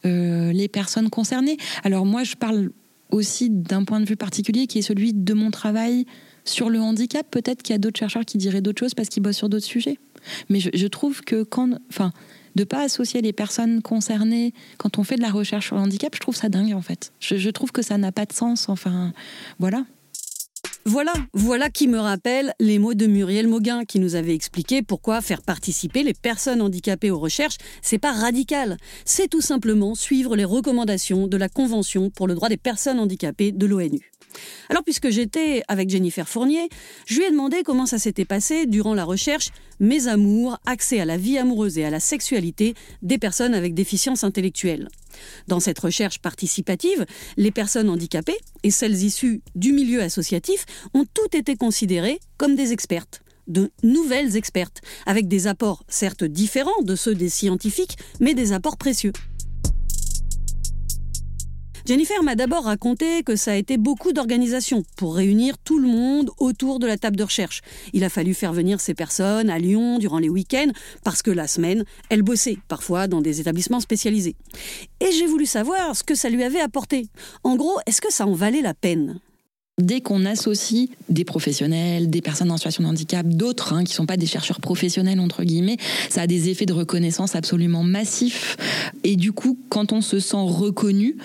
euh, 0.07 0.53
les 0.53 0.69
personnes 0.69 1.11
concernées. 1.11 1.57
Alors 1.85 2.07
moi, 2.07 2.25
je 2.25 2.37
parle 2.37 2.71
aussi 3.11 3.51
d'un 3.51 3.85
point 3.85 4.01
de 4.01 4.07
vue 4.07 4.17
particulier 4.17 4.67
qui 4.67 4.79
est 4.79 4.83
celui 4.83 5.13
de 5.15 5.35
mon 5.35 5.51
travail 5.51 6.07
sur 6.49 6.71
le 6.71 6.81
handicap, 6.81 7.27
peut-être 7.31 7.63
qu'il 7.63 7.75
y 7.75 7.77
a 7.77 7.79
d'autres 7.79 7.99
chercheurs 7.99 8.25
qui 8.25 8.39
diraient 8.39 8.61
d'autres 8.61 8.81
choses 8.81 8.95
parce 8.95 9.09
qu'ils 9.09 9.23
bossent 9.23 9.37
sur 9.37 9.49
d'autres 9.49 9.67
sujets. 9.67 9.99
Mais 10.49 10.61
je, 10.61 10.87
trouve 10.87 11.23
que 11.23 11.43
quand, 11.43 11.79
enfin, 11.91 12.13
de 12.55 12.65
pas 12.65 12.83
associer 12.83 13.23
les 13.23 13.33
personnes 13.33 13.83
concernées 13.83 14.53
quand 14.79 14.99
on 14.99 15.05
fait 15.05 15.17
de 15.17 15.23
la 15.23 15.31
recherche 15.31 15.67
sur 15.67 15.77
le 15.77 15.83
handicap, 15.83 16.15
je 16.15 16.21
trouve 16.21 16.37
ça 16.37 16.49
dingue 16.49 16.75
en 16.75 16.83
fait. 16.83 17.13
Je, 17.21 17.51
trouve 17.51 17.73
que 17.73 17.83
ça 17.83 17.99
n'a 17.99 18.13
pas 18.13 18.27
de 18.27 18.33
sens. 18.33 18.69
Enfin, 18.69 19.13
voilà. 19.59 19.85
Voilà, 20.85 21.13
voilà 21.35 21.69
qui 21.69 21.87
me 21.87 21.99
rappelle 21.99 22.55
les 22.61 22.79
mots 22.79 22.95
de 22.95 23.07
Muriel 23.07 23.47
Mauguin 23.47 23.85
qui 23.85 23.99
nous 23.99 24.15
avait 24.15 24.35
expliqué 24.35 24.81
pourquoi 24.83 25.21
faire 25.21 25.43
participer 25.43 26.03
les 26.03 26.15
personnes 26.15 26.63
handicapées 26.63 27.11
aux 27.11 27.19
recherches, 27.19 27.59
c'est 27.83 27.99
pas 27.99 28.13
radical, 28.13 28.79
c'est 29.05 29.29
tout 29.29 29.43
simplement 29.43 29.95
suivre 29.95 30.35
les 30.35 30.47
recommandations 30.47 31.27
de 31.27 31.37
la 31.37 31.51
Convention 31.51 32.09
pour 32.09 32.27
le 32.27 32.35
droit 32.35 32.49
des 32.49 32.57
personnes 32.57 33.01
handicapées 33.01 33.53
de 33.53 33.67
l'ONU. 33.67 34.11
Alors 34.69 34.83
puisque 34.85 35.11
j'étais 35.11 35.63
avec 35.69 35.91
Jennifer 35.91 36.29
Fournier, 36.29 36.69
je 37.07 37.19
lui 37.19 37.25
ai 37.25 37.31
demandé 37.31 37.63
comment 37.65 37.87
ça 37.87 37.99
s'était 37.99 38.25
passé 38.25 38.67
durant 38.67 38.95
la 38.95 39.05
recherche 39.05 39.51
Mes 39.81 40.09
amours, 40.09 40.59
accès 40.67 41.01
à 41.01 41.05
la 41.05 41.17
vie 41.17 41.39
amoureuse 41.39 41.79
et 41.79 41.85
à 41.85 41.91
la 41.91 42.01
sexualité 42.01 42.75
des 43.03 43.19
personnes 43.19 43.55
avec 43.55 43.75
déficience 43.75 44.25
intellectuelle. 44.25 44.89
Dans 45.47 45.61
cette 45.61 45.79
recherche 45.79 46.19
participative, 46.19 47.07
les 47.37 47.51
personnes 47.51 47.89
handicapées 47.89 48.39
et 48.63 48.71
celles 48.71 49.03
issues 49.03 49.41
du 49.55 49.73
milieu 49.73 50.03
associatif 50.03 50.67
ont 50.95 51.05
toutes 51.13 51.35
été 51.35 51.57
considérées 51.57 52.21
comme 52.37 52.55
des 52.55 52.73
expertes 52.73 53.23
de 53.49 53.71
nouvelles 53.83 54.37
expertes, 54.37 54.83
avec 55.07 55.27
des 55.27 55.47
apports 55.47 55.83
certes 55.89 56.25
différents 56.25 56.83
de 56.83 56.95
ceux 56.95 57.15
des 57.15 57.31
scientifiques, 57.31 57.97
mais 58.21 58.35
des 58.35 58.53
apports 58.53 58.77
précieux. 58.77 59.13
Jennifer 61.89 62.23
m'a 62.23 62.35
d'abord 62.35 62.65
raconté 62.65 63.23
que 63.23 63.35
ça 63.35 63.53
a 63.53 63.55
été 63.55 63.79
beaucoup 63.79 64.13
d'organisation 64.13 64.83
pour 64.99 65.15
réunir 65.17 65.57
tout 65.57 65.79
le 65.79 65.89
monde 65.89 66.31
autour 66.37 66.81
de 66.81 66.87
la 66.87 66.99
table 66.99 67.17
de 67.17 67.25
recherche. 67.25 67.63
Il 67.95 68.05
a 68.05 68.11
fallu 68.11 68.35
faire 68.35 68.53
venir 68.53 68.79
ces 68.79 68.93
personnes 68.93 69.49
à 69.49 69.59
Lyon 69.59 69.99
durant 69.99 70.19
les 70.19 70.29
week-ends 70.29 70.71
parce 71.03 71.23
que 71.23 71.31
la 71.31 71.47
semaine, 71.47 71.87
elle 72.11 72.21
bossait, 72.21 72.59
parfois 72.69 73.09
dans 73.09 73.23
des 73.23 73.41
établissements 73.41 73.81
spécialisés. 73.81 74.37
Et 75.01 75.13
j'ai 75.13 75.27
voulu 75.27 75.47
savoir 75.47 75.97
ce 75.97 76.05
que 76.05 76.15
ça 76.15 76.29
lui 76.29 76.45
avait 76.45 76.61
apporté. 76.61 77.07
En 77.43 77.57
gros, 77.57 77.79
est-ce 77.87 78.03
que 78.03 78.13
ça 78.13 78.27
en 78.27 78.35
valait 78.35 78.61
la 78.61 78.75
peine? 78.75 79.19
Dès 79.79 80.01
qu'on 80.01 80.25
associe 80.25 80.89
des 81.09 81.25
professionnels, 81.25 82.11
des 82.11 82.21
personnes 82.21 82.51
en 82.51 82.57
situation 82.57 82.83
de 82.83 82.89
handicap, 82.89 83.27
d'autres 83.27 83.73
hein, 83.73 83.85
qui 83.85 83.93
ne 83.93 83.97
sont 83.97 84.07
pas 84.07 84.17
des 84.17 84.27
chercheurs 84.27 84.61
professionnels 84.61 85.21
entre 85.21 85.45
guillemets, 85.45 85.77
ça 86.11 86.23
a 86.23 86.27
des 86.27 86.49
effets 86.49 86.67
de 86.67 86.73
reconnaissance 86.73 87.35
absolument 87.35 87.83
massifs. 87.83 88.57
Et 89.05 89.17
du 89.17 89.33
coup, 89.33 89.59
quand 89.69 89.93
on 89.93 90.01
se 90.01 90.21
sent 90.21 90.37
reconnu, 90.37 91.17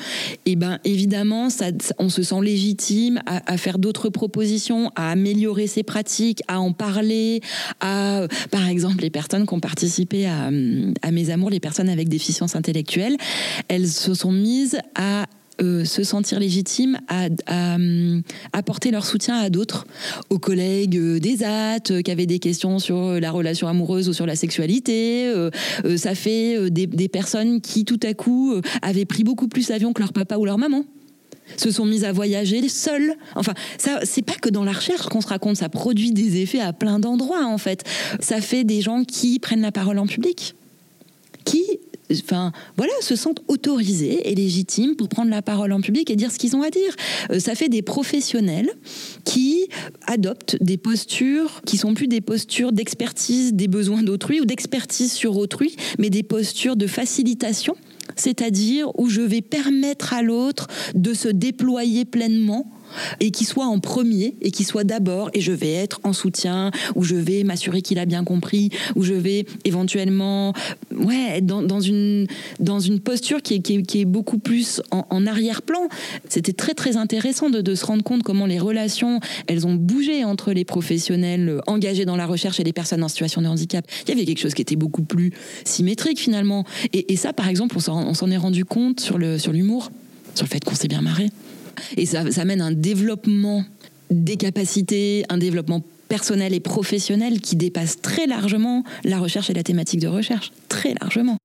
eh 0.46 0.56
ben 0.56 0.80
évidemment, 0.84 1.50
ça, 1.50 1.66
on 2.00 2.10
se 2.10 2.24
sent 2.24 2.42
légitime 2.42 3.22
à, 3.26 3.58
faire 3.58 3.80
d'autres 3.80 4.10
propositions, 4.10 4.92
à 4.96 5.12
améliorer 5.12 5.68
ses 5.68 5.84
pratiques, 5.84 6.42
à 6.48 6.60
en 6.60 6.72
parler, 6.72 7.42
à 7.80 8.28
par 8.52 8.68
exemple 8.68 9.02
les 9.02 9.10
personnes 9.10 9.46
qui 9.46 9.54
ont 9.54 9.60
participé 9.60 10.26
à 10.28 10.52
mes 10.52 11.30
amours, 11.30 11.50
les 11.50 11.60
personnes 11.60 11.90
avec 11.90 12.10
déficience 12.10 12.56
intellectuelle, 12.56 13.18
elles 13.68 13.88
se 13.88 14.14
sont 14.14 14.32
mises 14.32 14.78
à 14.96 15.26
euh, 15.62 15.86
se 15.86 16.04
sentir 16.04 16.40
légitimes 16.40 17.00
à, 17.08 17.28
euh, 17.52 18.22
apporter 18.54 18.90
leur 18.90 19.06
soutien 19.06 19.38
à 19.38 19.50
d'autres, 19.52 19.86
aux 20.30 20.40
collègues 20.40 20.98
euh, 20.98 21.20
des 21.20 21.44
AT 21.44 22.02
qui 22.04 22.10
avaient 22.12 22.26
des 22.26 22.40
questions 22.40 22.80
sur 22.80 23.20
la 23.20 23.32
relation 23.32 23.68
amoureuse 23.68 24.10
ou 24.10 24.14
sur 24.14 24.26
la 24.26 24.36
sexualité. 24.36 25.32
ça 25.98 26.16
fait 26.16 26.70
des, 26.72 26.88
des, 26.88 27.08
personnes 27.08 27.62
qui 27.62 27.86
tout 27.86 28.00
à 28.04 28.14
coup 28.14 28.54
avaient 28.82 29.06
pris 29.06 29.24
beaucoup 29.24 29.48
plus 29.48 29.70
l'avion 29.70 29.94
que 29.94 30.02
leur 30.02 30.14
papa 30.14 30.38
ou 30.38 30.46
leur 30.46 30.58
maman 30.58 30.86
se 31.58 31.72
sont 31.72 31.86
mises 31.86 32.04
à 32.04 32.12
voyager 32.12 32.68
seules. 32.70 33.14
Enfin, 33.36 33.54
ça, 33.78 34.00
c'est 34.04 34.22
pas 34.22 34.34
que 34.34 34.50
dans 34.50 34.64
la 34.64 34.72
recherche 34.72 35.08
qu'on 35.08 35.22
se 35.22 35.28
raconte, 35.28 35.58
ça 35.58 35.70
produit 35.70 36.12
des 36.12 36.42
effets 36.42 36.62
à 36.62 36.74
plein 36.74 37.00
d'endroits 37.00 37.46
en 37.46 37.58
fait. 37.58 37.84
Ça 38.20 38.42
fait 38.42 38.64
des 38.64 38.82
gens 38.82 39.04
qui 39.04 39.40
prennent 39.40 39.62
la 39.62 39.72
parole 39.72 40.00
en 40.00 40.08
public, 40.08 40.56
qui 41.46 41.64
enfin, 42.12 42.52
voilà, 42.78 42.94
se 43.02 43.16
sentent 43.16 43.42
autorisés 43.48 44.30
et 44.30 44.36
légitimes 44.36 44.96
pour 44.96 45.10
prendre 45.10 45.30
la 45.30 45.42
parole 45.42 45.72
en 45.72 45.82
public 45.82 46.10
et 46.10 46.16
dire 46.16 46.32
ce 46.32 46.40
qu'ils 46.40 46.56
ont 46.56 46.62
à 46.62 46.70
dire. 46.70 46.96
Euh, 47.32 47.40
ça 47.40 47.56
fait 47.56 47.70
des 47.70 47.82
professionnels 47.82 48.70
qui 49.24 49.68
adoptent 50.08 50.58
des 50.62 50.78
postures 50.78 51.62
qui 51.66 51.78
sont 51.78 51.94
plus 51.94 52.08
des 52.08 52.22
postures 52.22 52.72
d'expertise 52.72 53.54
des 53.54 53.68
besoins 53.68 54.04
d'autrui 54.04 54.42
ou 54.42 54.46
d'expertise 54.46 55.12
sur 55.12 55.38
autrui, 55.38 55.76
mais 56.00 56.10
des 56.10 56.24
postures 56.24 56.76
de 56.76 56.88
facilitation, 56.88 57.76
c'est-à-dire 58.16 58.88
où 59.00 59.10
je 59.10 59.22
vais 59.22 59.42
permettre 59.42 60.14
à 60.14 60.22
l'autre 60.22 60.68
de 60.96 61.14
se 61.14 61.30
déployer 61.30 62.06
pleinement 62.06 62.72
et 63.20 63.32
qui 63.32 63.46
soit 63.46 63.66
en 63.66 63.80
premier 63.80 64.36
et 64.42 64.52
qui 64.52 64.64
soit 64.64 64.84
d'abord 64.84 65.30
et 65.34 65.42
je 65.42 65.52
vais 65.52 65.72
être 65.72 66.00
en 66.04 66.14
soutien 66.14 66.72
ou 66.96 67.04
je 67.04 67.16
vais 67.16 67.44
m'assurer 67.44 67.82
qu'il 67.82 68.00
a 68.00 68.06
bien 68.06 68.24
compris 68.24 68.70
ou 68.96 69.04
je 69.04 69.14
vais 69.14 69.46
éventuellement 69.66 70.54
ouais 70.92 71.38
être 71.38 71.46
dans, 71.46 71.80
une 71.80 72.28
dans 72.60 72.80
une 72.80 73.00
posture 73.00 73.42
qui 73.42 73.56
est, 73.56 73.62
qui 73.62 74.02
est, 74.02 74.06
beaucoup 74.06 74.38
plus 74.38 74.82
en, 74.92 75.26
arrière-plan. 75.26 75.88
C'était 76.28 76.54
très 76.54 76.74
très 76.74 76.98
intéressant 76.98 77.50
de, 77.50 77.62
de, 77.62 77.76
se 77.76 77.86
rendre 77.86 78.04
compte 78.04 78.24
comment 78.24 78.46
les 78.46 78.60
relations 78.60 79.20
elles 79.48 79.66
ont 79.66 79.76
bougé 79.76 80.24
entre 80.24 80.52
les 80.52 80.66
professionnels 80.66 81.62
engagés 81.68 82.06
dans 82.06 82.16
la 82.16 82.26
recherche 82.26 82.60
et 82.60 82.64
les 82.64 82.74
personnes 82.74 83.04
en 83.04 83.08
situation 83.08 83.42
de 83.42 83.48
handicap. 83.48 83.86
Il 84.04 84.10
y 84.10 84.12
avait 84.14 84.26
quelque 84.26 84.40
chose 84.40 84.54
qui 84.54 84.62
était 84.62 84.76
beaucoup 84.76 85.04
plus 85.04 85.32
symétrique 85.64 86.20
finalement. 86.20 86.66
Et, 86.92 87.14
et 87.14 87.16
ça 87.16 87.34
par 87.34 87.48
exemple 87.48 87.78
on 87.78 88.14
s'en 88.14 88.32
est 88.32 88.38
rendu 88.38 88.66
compte 88.66 89.00
sur 89.00 89.18
le 89.18 89.38
sur 89.38 89.52
l'humour 89.52 89.92
sur 90.36 90.46
le 90.46 90.50
fait 90.50 90.64
qu'on 90.64 90.76
s'est 90.76 90.88
bien 90.88 91.02
marré 91.02 91.30
et 91.98 92.06
ça, 92.06 92.30
ça 92.32 92.42
amène 92.42 92.62
un 92.62 92.72
développement 92.72 93.66
des 94.10 94.38
capacités, 94.38 95.26
un 95.30 95.38
développement 95.38 95.84
personnel 96.08 96.54
et 96.54 96.60
professionnel 96.60 97.42
qui 97.42 97.56
dépasse 97.56 98.02
très 98.02 98.28
largement 98.28 98.84
la 99.04 99.18
recherche 99.18 99.50
et 99.50 99.54
la 99.54 99.64
thématique 99.64 100.00
de 100.00 100.08
recherche. 100.08 100.52
Très 100.70 100.94
largement. 101.02 101.38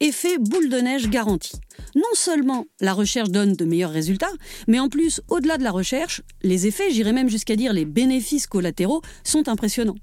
Effet 0.00 0.38
boule 0.38 0.68
de 0.68 0.78
neige 0.78 1.08
garanti. 1.08 1.52
Non 1.96 2.02
seulement 2.14 2.66
la 2.80 2.92
recherche 2.92 3.30
donne 3.30 3.54
de 3.54 3.64
meilleurs 3.64 3.90
résultats, 3.90 4.30
mais 4.68 4.78
en 4.78 4.88
plus, 4.88 5.20
au-delà 5.28 5.58
de 5.58 5.64
la 5.64 5.72
recherche, 5.72 6.22
les 6.42 6.66
effets, 6.66 6.90
j'irais 6.90 7.12
même 7.12 7.28
jusqu'à 7.28 7.56
dire 7.56 7.72
les 7.72 7.84
bénéfices 7.84 8.46
collatéraux, 8.46 9.02
sont 9.24 9.48
impressionnants. 9.48 9.96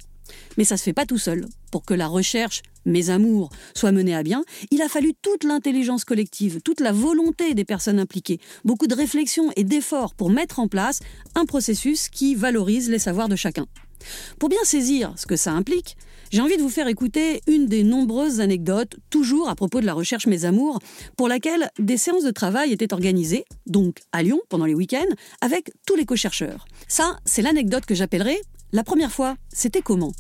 Mais 0.58 0.64
ça 0.64 0.78
se 0.78 0.84
fait 0.84 0.94
pas 0.94 1.06
tout 1.06 1.18
seul. 1.18 1.48
Pour 1.72 1.84
que 1.84 1.94
la 1.94 2.08
recherche, 2.08 2.62
mes 2.86 3.10
amours, 3.10 3.50
soit 3.74 3.92
menée 3.92 4.16
à 4.16 4.24
bien, 4.24 4.44
il 4.72 4.82
a 4.82 4.90
fallu 4.90 5.14
toute 5.22 5.44
l'intelligence 5.44 6.06
collective, 6.06 6.62
toute 6.62 6.80
la 6.80 6.92
volonté 6.92 7.54
des 7.54 7.66
personnes 7.66 8.00
impliquées, 8.00 8.40
beaucoup 8.64 8.88
de 8.88 8.96
réflexion 8.96 9.52
et 9.56 9.64
d'efforts 9.64 10.14
pour 10.14 10.30
mettre 10.30 10.60
en 10.60 10.68
place 10.68 11.00
un 11.36 11.46
processus 11.46 12.10
qui 12.10 12.36
valorise 12.36 12.90
les 12.90 13.00
savoirs 13.00 13.30
de 13.30 13.36
chacun. 13.36 13.66
Pour 14.40 14.50
bien 14.50 14.64
saisir 14.64 15.14
ce 15.18 15.26
que 15.26 15.36
ça 15.36 15.52
implique, 15.52 15.98
j'ai 16.32 16.42
envie 16.42 16.58
de 16.58 16.62
vous 16.62 16.70
faire 16.70 16.88
écouter 16.88 17.42
une 17.48 17.68
des 17.68 17.84
nombreuses 17.84 18.42
anecdotes, 18.42 18.98
toujours 19.10 19.50
à 19.50 19.56
propos 19.56 19.80
de 19.80 19.86
la 19.86 19.94
recherche 19.94 20.28
Mes 20.28 20.46
Amours, 20.46 20.80
pour 21.18 21.28
laquelle 21.28 21.70
des 21.80 21.98
séances 21.98 22.24
de 22.24 22.32
travail 22.32 22.72
étaient 22.72 22.94
organisées, 22.94 23.46
donc 23.68 24.00
à 24.12 24.24
Lyon 24.24 24.42
pendant 24.50 24.66
les 24.66 24.74
week-ends, 24.74 25.14
avec 25.42 25.72
tous 25.86 25.96
les 25.96 26.06
co-chercheurs. 26.06 26.66
Ça, 26.88 27.18
c'est 27.26 27.42
l'anecdote 27.42 27.86
que 27.86 27.96
j'appellerai 27.96 28.42
la 28.76 28.84
première 28.84 29.12
fois, 29.12 29.38
c'était 29.54 29.82
comment 29.82 30.12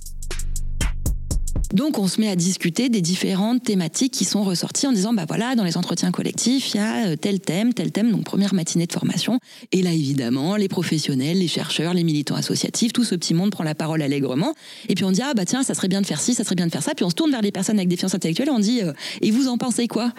donc 1.74 1.98
on 1.98 2.08
se 2.08 2.22
met 2.22 2.30
à 2.30 2.36
discuter 2.36 2.90
des 2.90 3.02
différentes 3.02 3.64
thématiques 3.64 4.14
qui 4.14 4.24
sont 4.24 4.44
ressorties 4.44 4.88
en 4.88 4.92
disant 4.92 5.14
bah 5.14 5.26
voilà 5.28 5.56
dans 5.56 5.64
les 5.64 5.78
entretiens 5.78 6.12
collectifs 6.12 6.74
il 6.74 6.78
y 6.78 6.80
a 6.80 7.08
euh, 7.08 7.16
tel 7.16 7.40
thème 7.40 7.74
tel 7.74 7.92
thème 7.92 8.12
donc 8.12 8.24
première 8.24 8.54
matinée 8.54 8.86
de 8.86 8.94
formation. 8.94 9.40
Et 9.72 9.82
là 9.82 9.92
évidemment 9.92 10.58
les 10.58 10.68
professionnels 10.68 11.40
les 11.40 11.48
chercheurs 11.48 11.94
les 11.94 12.04
militants 12.04 12.36
associatifs 12.36 12.94
tout 12.94 13.04
ce 13.04 13.16
petit 13.16 13.34
monde 13.34 13.52
prend 13.52 13.64
la 13.64 13.74
parole 13.74 14.02
allègrement. 14.04 14.54
Et 14.90 14.96
puis 14.96 15.06
on 15.06 15.12
dit 15.12 15.22
ah 15.24 15.34
bah 15.34 15.46
tiens 15.46 15.64
ça 15.64 15.74
serait 15.74 15.88
bien 15.88 16.02
de 16.02 16.06
faire 16.06 16.22
ci 16.22 16.34
ça 16.34 16.44
serait 16.44 16.56
bien 16.56 16.68
de 16.68 16.72
faire 16.72 16.84
ça. 16.84 16.94
Puis 16.94 17.04
on 17.04 17.10
se 17.10 17.16
tourne 17.16 17.32
vers 17.32 17.42
les 17.42 17.52
personnes 17.52 17.78
avec 17.78 17.90
défiance 17.90 18.14
intellectuelle 18.14 18.50
et 18.50 18.52
on 18.52 18.60
dit 18.60 18.82
euh, 18.82 18.94
et 19.22 19.32
vous 19.32 19.48
en 19.48 19.58
pensez 19.58 19.88
quoi? 19.88 20.14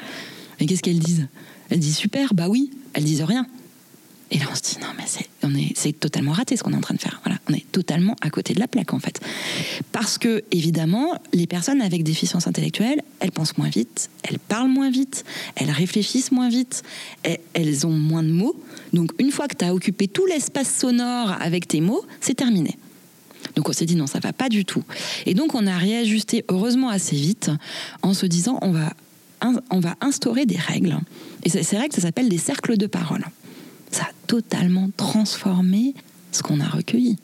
Et 0.58 0.66
qu'est-ce 0.66 0.82
qu'elles 0.82 0.98
disent? 0.98 1.28
Elles 1.70 1.80
disent 1.80 1.96
super 1.96 2.34
bah 2.34 2.48
oui. 2.48 2.70
Elles 2.92 3.04
disent 3.04 3.22
rien 3.22 3.46
et 4.32 4.38
là, 4.38 4.46
on 4.50 4.54
se 4.56 4.62
dit, 4.62 4.78
non, 4.80 4.88
mais 4.96 5.04
c'est, 5.06 5.88
est, 5.88 5.92
totalement 5.92 6.32
raté 6.32 6.56
ce 6.56 6.64
qu'on 6.64 6.72
est 6.72 6.76
en 6.76 6.80
train 6.80 6.94
de 6.94 7.00
faire. 7.00 7.20
Voilà, 7.24 7.38
on 7.48 7.54
est 7.54 7.64
totalement 7.70 8.16
à 8.20 8.30
côté 8.30 8.54
de 8.54 8.60
la 8.60 8.66
plaque, 8.66 8.92
en 8.92 8.98
fait. 8.98 9.20
Parce 9.92 10.18
que, 10.18 10.42
évidemment, 10.50 11.14
les 11.32 11.46
personnes 11.46 11.80
avec 11.80 12.02
déficience 12.02 12.48
intellectuelle, 12.48 13.02
elles 13.20 13.30
pensent 13.30 13.56
moins 13.56 13.68
vite, 13.68 14.10
elles 14.24 14.40
parlent 14.40 14.68
moins 14.68 14.90
vite, 14.90 15.24
elles 15.54 15.70
réfléchissent 15.70 16.32
moins 16.32 16.48
vite, 16.48 16.82
elles 17.22 17.86
ont 17.86 17.92
moins 17.92 18.24
de 18.24 18.30
mots. 18.30 18.60
Donc, 18.92 19.12
une 19.20 19.30
fois 19.30 19.46
que 19.46 19.54
tu 19.54 19.64
as 19.64 19.72
occupé 19.72 20.08
tout 20.08 20.26
l'espace 20.26 20.74
sonore 20.76 21.36
avec 21.40 21.68
tes 21.68 21.80
mots, 21.80 22.04
c'est 22.20 22.34
terminé. 22.34 22.76
Donc 23.54 23.68
on 23.68 23.72
s'est 23.72 23.86
dit 23.86 23.94
non, 23.94 24.08
ça 24.08 24.18
va 24.18 24.32
pas 24.32 24.48
du 24.48 24.64
tout. 24.64 24.82
Et 25.24 25.32
donc 25.32 25.54
on 25.54 25.66
a 25.68 25.78
réajusté 25.78 26.44
heureusement 26.48 26.90
assez 26.90 27.14
vite 27.14 27.50
en 28.02 28.12
se 28.12 28.26
disant 28.26 28.58
on 28.60 28.72
va, 28.72 28.92
on 29.70 29.78
va 29.78 29.94
instaurer 30.00 30.46
des 30.46 30.56
règles. 30.56 30.98
Et 31.44 31.48
ces 31.48 31.76
règles, 31.76 31.94
ça 31.94 32.02
s'appelle 32.02 32.28
des 32.28 32.38
cercles 32.38 32.76
de 32.76 32.86
parole 32.86 33.24
ça 33.90 34.04
a 34.04 34.12
totalement 34.26 34.90
transformé 34.96 35.94
ce 36.32 36.42
qu'on 36.42 36.60
a 36.60 36.68
recueilli 36.68 37.16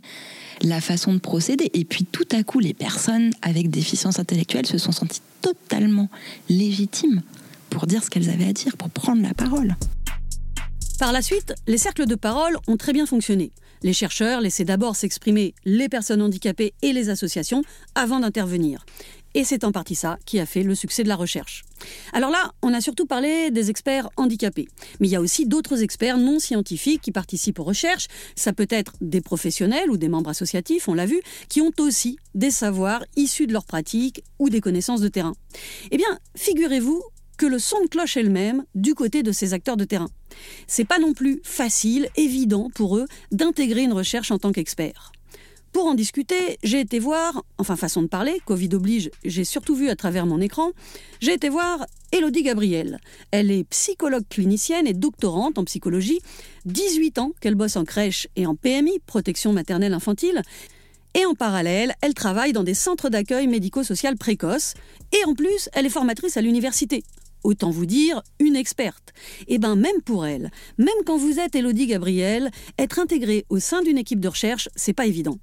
la 0.63 0.81
façon 0.81 1.13
de 1.13 1.19
procéder. 1.19 1.71
Et 1.75 1.85
puis 1.85 2.05
tout 2.05 2.29
à 2.33 2.43
coup, 2.43 2.61
les 2.61 2.75
personnes 2.75 3.33
avec 3.43 3.71
déficience 3.71 4.19
intellectuelle 4.19 4.67
se 4.67 4.79
sont 4.79 4.93
senties 4.93 5.23
totalement 5.41 6.09
légitimes 6.49 7.23
pour 7.71 7.87
dire 7.87 8.05
ce 8.05 8.11
qu'elles 8.11 8.31
avaient 8.31 8.49
à 8.49 8.53
dire, 8.53 8.77
pour 8.77 8.91
prendre 8.91 9.23
la 9.23 9.35
parole. 9.35 9.77
Par 10.99 11.13
la 11.13 11.23
suite, 11.23 11.55
les 11.67 11.79
cercles 11.79 12.07
de 12.07 12.15
parole 12.15 12.57
ont 12.69 12.77
très 12.77 12.93
bien 12.93 13.07
fonctionné. 13.07 13.51
Les 13.83 13.93
chercheurs 13.93 14.41
laissaient 14.41 14.65
d'abord 14.65 14.95
s'exprimer 14.95 15.55
les 15.65 15.89
personnes 15.89 16.23
handicapées 16.23 16.75
et 16.83 16.93
les 16.93 17.09
associations 17.09 17.63
avant 17.97 18.21
d'intervenir. 18.21 18.87
Et 19.35 19.45
c'est 19.45 19.65
en 19.65 19.73
partie 19.73 19.95
ça 19.95 20.19
qui 20.27 20.39
a 20.41 20.47
fait 20.47 20.63
le 20.63 20.75
succès 20.75 21.03
de 21.03 21.09
la 21.09 21.17
recherche. 21.17 21.65
Alors 22.13 22.31
là, 22.31 22.53
on 22.63 22.73
a 22.75 22.81
surtout 22.81 23.07
parlé 23.07 23.51
des 23.51 23.71
experts 23.71 24.09
handicapés. 24.17 24.69
Mais 25.01 25.09
il 25.09 25.11
y 25.11 25.17
a 25.17 25.21
aussi 25.21 25.47
d'autres 25.47 25.83
experts 25.83 26.19
non 26.19 26.39
scientifiques 26.39 27.01
qui 27.01 27.13
participent 27.13 27.59
aux 27.59 27.65
recherches. 27.65 28.09
Ça 28.37 28.53
peut 28.53 28.67
être 28.69 28.95
des 29.01 29.21
professionnels 29.21 29.91
ou 29.91 29.97
des 29.97 30.09
membres 30.09 30.31
associatifs, 30.31 30.89
on 30.89 30.95
l'a 30.95 31.07
vu, 31.07 31.21
qui 31.49 31.61
ont 31.61 31.73
aussi 31.79 32.19
des 32.35 32.51
savoirs 32.51 33.05
issus 33.17 33.47
de 33.47 33.53
leur 33.53 33.65
pratique 33.65 34.23
ou 34.39 34.51
des 34.51 34.61
connaissances 34.61 35.01
de 35.01 35.09
terrain. 35.09 35.35
Eh 35.91 35.97
bien, 35.97 36.19
figurez-vous 36.37 37.03
que 37.39 37.47
le 37.47 37.59
son 37.59 37.81
de 37.83 37.89
cloche 37.89 38.17
est 38.17 38.23
le 38.23 38.31
même 38.31 38.65
du 38.75 38.95
côté 38.95 39.23
de 39.23 39.33
ces 39.33 39.55
acteurs 39.55 39.77
de 39.77 39.85
terrain. 39.85 40.09
C'est 40.67 40.85
pas 40.85 40.99
non 40.99 41.13
plus 41.13 41.41
facile, 41.43 42.09
évident 42.17 42.71
pour 42.75 42.97
eux 42.97 43.07
d'intégrer 43.33 43.83
une 43.83 43.93
recherche 43.93 44.31
en 44.31 44.39
tant 44.39 44.53
qu'expert. 44.53 45.13
Pour 45.73 45.87
en 45.87 45.95
discuter, 45.95 46.59
j'ai 46.63 46.81
été 46.81 46.99
voir, 46.99 47.45
enfin 47.57 47.77
façon 47.77 48.03
de 48.03 48.07
parler, 48.07 48.43
Covid 48.45 48.69
oblige, 48.75 49.11
j'ai 49.25 49.45
surtout 49.45 49.75
vu 49.75 49.89
à 49.89 49.97
travers 49.97 50.27
mon 50.27 50.39
écran, 50.39 50.73
j'ai 51.21 51.33
été 51.33 51.49
voir 51.49 51.87
Elodie 52.13 52.43
Gabriel. 52.43 52.99
Elle 53.31 53.51
est 53.51 53.65
psychologue 53.65 54.25
clinicienne 54.29 54.87
et 54.87 54.93
doctorante 54.93 55.57
en 55.57 55.65
psychologie, 55.65 56.21
18 56.67 57.19
ans 57.19 57.33
qu'elle 57.41 57.55
bosse 57.55 57.77
en 57.77 57.85
crèche 57.85 58.29
et 58.37 58.45
en 58.45 58.55
PMI, 58.55 58.99
protection 59.07 59.55
maternelle 59.55 59.95
infantile, 59.95 60.43
et 61.15 61.25
en 61.25 61.35
parallèle, 61.35 61.95
elle 62.03 62.13
travaille 62.13 62.53
dans 62.53 62.65
des 62.65 62.75
centres 62.75 63.09
d'accueil 63.09 63.47
médico-social 63.47 64.19
précoce, 64.19 64.75
et 65.13 65.25
en 65.25 65.35
plus, 65.35 65.71
elle 65.73 65.87
est 65.87 65.91
formatrice 65.91 66.37
à 66.37 66.43
l'université. 66.43 67.03
Autant 67.45 67.71
vous 67.71 67.87
dire, 67.87 68.23
une 68.39 68.57
experte. 68.57 69.15
Et 69.49 69.55
eh 69.55 69.59
ben 69.59 69.75
même 69.75 70.03
pour 70.05 70.27
elle, 70.27 70.51
même 70.77 70.89
quand 71.07 71.17
vous 71.17 71.41
êtes 71.41 71.57
Elodie 71.57 71.87
Gabriel, 71.87 72.51
être 72.79 72.99
intégrée 72.99 73.47
au 73.49 73.59
sein 73.59 73.81
d'une 73.81 73.99
équipe 73.99 74.21
de 74.21 74.29
recherche, 74.29 74.69
c'est 74.77 74.93
pas 74.93 75.07
évident. 75.07 75.39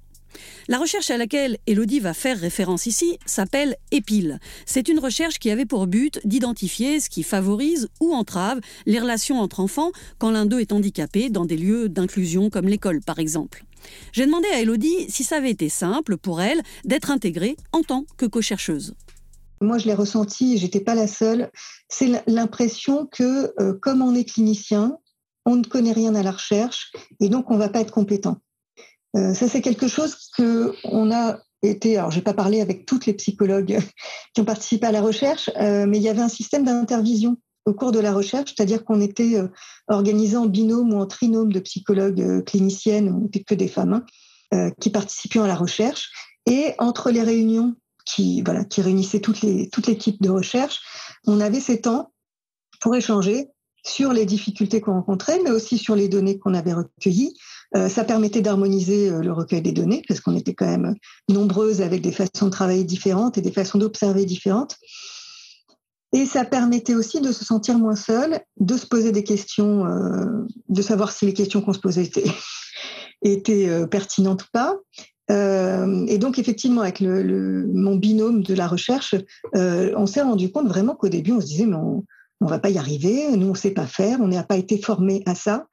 La 0.68 0.78
recherche 0.78 1.10
à 1.10 1.16
laquelle 1.16 1.58
Elodie 1.66 2.00
va 2.00 2.14
faire 2.14 2.38
référence 2.38 2.86
ici 2.86 3.18
s'appelle 3.26 3.76
EPIL. 3.92 4.38
C'est 4.66 4.88
une 4.88 4.98
recherche 4.98 5.38
qui 5.38 5.50
avait 5.50 5.66
pour 5.66 5.86
but 5.86 6.20
d'identifier 6.24 7.00
ce 7.00 7.10
qui 7.10 7.22
favorise 7.22 7.88
ou 8.00 8.12
entrave 8.12 8.60
les 8.86 8.98
relations 8.98 9.40
entre 9.40 9.60
enfants 9.60 9.92
quand 10.18 10.30
l'un 10.30 10.46
d'eux 10.46 10.60
est 10.60 10.72
handicapé 10.72 11.30
dans 11.30 11.44
des 11.44 11.56
lieux 11.56 11.88
d'inclusion 11.88 12.50
comme 12.50 12.68
l'école 12.68 13.00
par 13.00 13.18
exemple. 13.18 13.64
J'ai 14.12 14.26
demandé 14.26 14.46
à 14.52 14.60
Elodie 14.60 15.06
si 15.08 15.24
ça 15.24 15.36
avait 15.36 15.50
été 15.50 15.68
simple 15.68 16.16
pour 16.16 16.40
elle 16.40 16.60
d'être 16.84 17.10
intégrée 17.10 17.56
en 17.72 17.82
tant 17.82 18.04
que 18.16 18.26
co-chercheuse. 18.26 18.94
Moi, 19.62 19.76
je 19.76 19.86
l'ai 19.86 19.94
ressenti, 19.94 20.56
j'étais 20.56 20.80
pas 20.80 20.94
la 20.94 21.06
seule. 21.06 21.50
C'est 21.88 22.22
l'impression 22.26 23.06
que, 23.06 23.52
euh, 23.60 23.74
comme 23.74 24.00
on 24.00 24.14
est 24.14 24.24
clinicien, 24.24 24.96
on 25.44 25.56
ne 25.56 25.64
connaît 25.64 25.92
rien 25.92 26.14
à 26.14 26.22
la 26.22 26.30
recherche 26.30 26.92
et 27.20 27.28
donc 27.28 27.50
on 27.50 27.58
va 27.58 27.68
pas 27.68 27.80
être 27.80 27.92
compétent. 27.92 28.38
Euh, 29.16 29.34
ça, 29.34 29.48
c'est 29.48 29.60
quelque 29.60 29.88
chose 29.88 30.16
que 30.36 30.74
on 30.84 31.10
a 31.10 31.38
été. 31.62 31.96
Alors, 31.96 32.10
je 32.10 32.16
vais 32.16 32.22
pas 32.22 32.34
parler 32.34 32.60
avec 32.60 32.86
toutes 32.86 33.06
les 33.06 33.14
psychologues 33.14 33.78
qui 34.34 34.40
ont 34.40 34.44
participé 34.44 34.86
à 34.86 34.92
la 34.92 35.02
recherche, 35.02 35.50
euh, 35.56 35.86
mais 35.86 35.98
il 35.98 36.02
y 36.02 36.08
avait 36.08 36.22
un 36.22 36.28
système 36.28 36.64
d'intervision 36.64 37.36
au 37.66 37.74
cours 37.74 37.92
de 37.92 37.98
la 37.98 38.12
recherche, 38.12 38.54
c'est-à-dire 38.56 38.84
qu'on 38.84 39.00
était 39.00 39.36
euh, 39.36 39.48
organisé 39.88 40.36
en 40.36 40.46
binôme 40.46 40.94
ou 40.94 40.98
en 40.98 41.06
trinôme 41.06 41.52
de 41.52 41.60
psychologues 41.60 42.42
cliniciennes, 42.44 43.12
on 43.14 43.20
n'était 43.20 43.44
que 43.44 43.54
des 43.54 43.68
femmes, 43.68 44.02
hein, 44.52 44.70
qui 44.80 44.90
participaient 44.90 45.40
à 45.40 45.46
la 45.46 45.54
recherche. 45.54 46.10
Et 46.46 46.72
entre 46.78 47.10
les 47.10 47.22
réunions 47.22 47.76
qui, 48.06 48.42
voilà, 48.42 48.64
qui 48.64 48.80
réunissaient 48.80 49.20
toutes 49.20 49.42
les, 49.42 49.68
toute 49.68 49.86
l'équipe 49.86 50.20
de 50.22 50.30
recherche, 50.30 50.80
on 51.26 51.38
avait 51.38 51.60
ces 51.60 51.82
temps 51.82 52.12
pour 52.80 52.96
échanger 52.96 53.48
sur 53.84 54.12
les 54.12 54.26
difficultés 54.26 54.80
qu'on 54.80 54.94
rencontrait, 54.94 55.40
mais 55.42 55.50
aussi 55.50 55.78
sur 55.78 55.94
les 55.94 56.08
données 56.08 56.38
qu'on 56.38 56.54
avait 56.54 56.72
recueillies, 56.72 57.34
ça 57.74 58.04
permettait 58.04 58.40
d'harmoniser 58.40 59.10
le 59.10 59.32
recueil 59.32 59.62
des 59.62 59.72
données, 59.72 60.02
parce 60.08 60.20
qu'on 60.20 60.36
était 60.36 60.54
quand 60.54 60.66
même 60.66 60.94
nombreuses 61.28 61.82
avec 61.82 62.02
des 62.02 62.12
façons 62.12 62.46
de 62.46 62.50
travailler 62.50 62.84
différentes 62.84 63.38
et 63.38 63.42
des 63.42 63.52
façons 63.52 63.78
d'observer 63.78 64.24
différentes. 64.24 64.76
Et 66.12 66.26
ça 66.26 66.44
permettait 66.44 66.96
aussi 66.96 67.20
de 67.20 67.30
se 67.30 67.44
sentir 67.44 67.78
moins 67.78 67.94
seul, 67.94 68.40
de 68.58 68.76
se 68.76 68.86
poser 68.86 69.12
des 69.12 69.22
questions, 69.22 69.84
de 70.68 70.82
savoir 70.82 71.12
si 71.12 71.26
les 71.26 71.34
questions 71.34 71.60
qu'on 71.62 71.72
se 71.72 71.78
posait 71.78 72.10
étaient, 73.22 73.86
pertinentes 73.90 74.42
ou 74.42 74.48
pas. 74.52 74.76
et 75.28 76.18
donc, 76.18 76.40
effectivement, 76.40 76.80
avec 76.80 77.00
mon 77.00 77.94
binôme 77.94 78.42
de 78.42 78.54
la 78.54 78.66
recherche, 78.66 79.14
on 79.54 80.06
s'est 80.06 80.22
rendu 80.22 80.50
compte 80.50 80.66
vraiment 80.66 80.96
qu'au 80.96 81.08
début, 81.08 81.30
on 81.30 81.40
se 81.40 81.46
disait, 81.46 81.66
on, 81.66 82.04
on 82.40 82.46
va 82.46 82.58
pas 82.58 82.70
y 82.70 82.78
arriver, 82.78 83.36
nous 83.36 83.48
on 83.48 83.54
sait 83.54 83.72
pas 83.72 83.86
faire, 83.86 84.18
on 84.20 84.28
n'a 84.28 84.42
pas 84.42 84.56
été 84.56 84.80
formé 84.80 85.22
à 85.26 85.34
ça. 85.34 85.66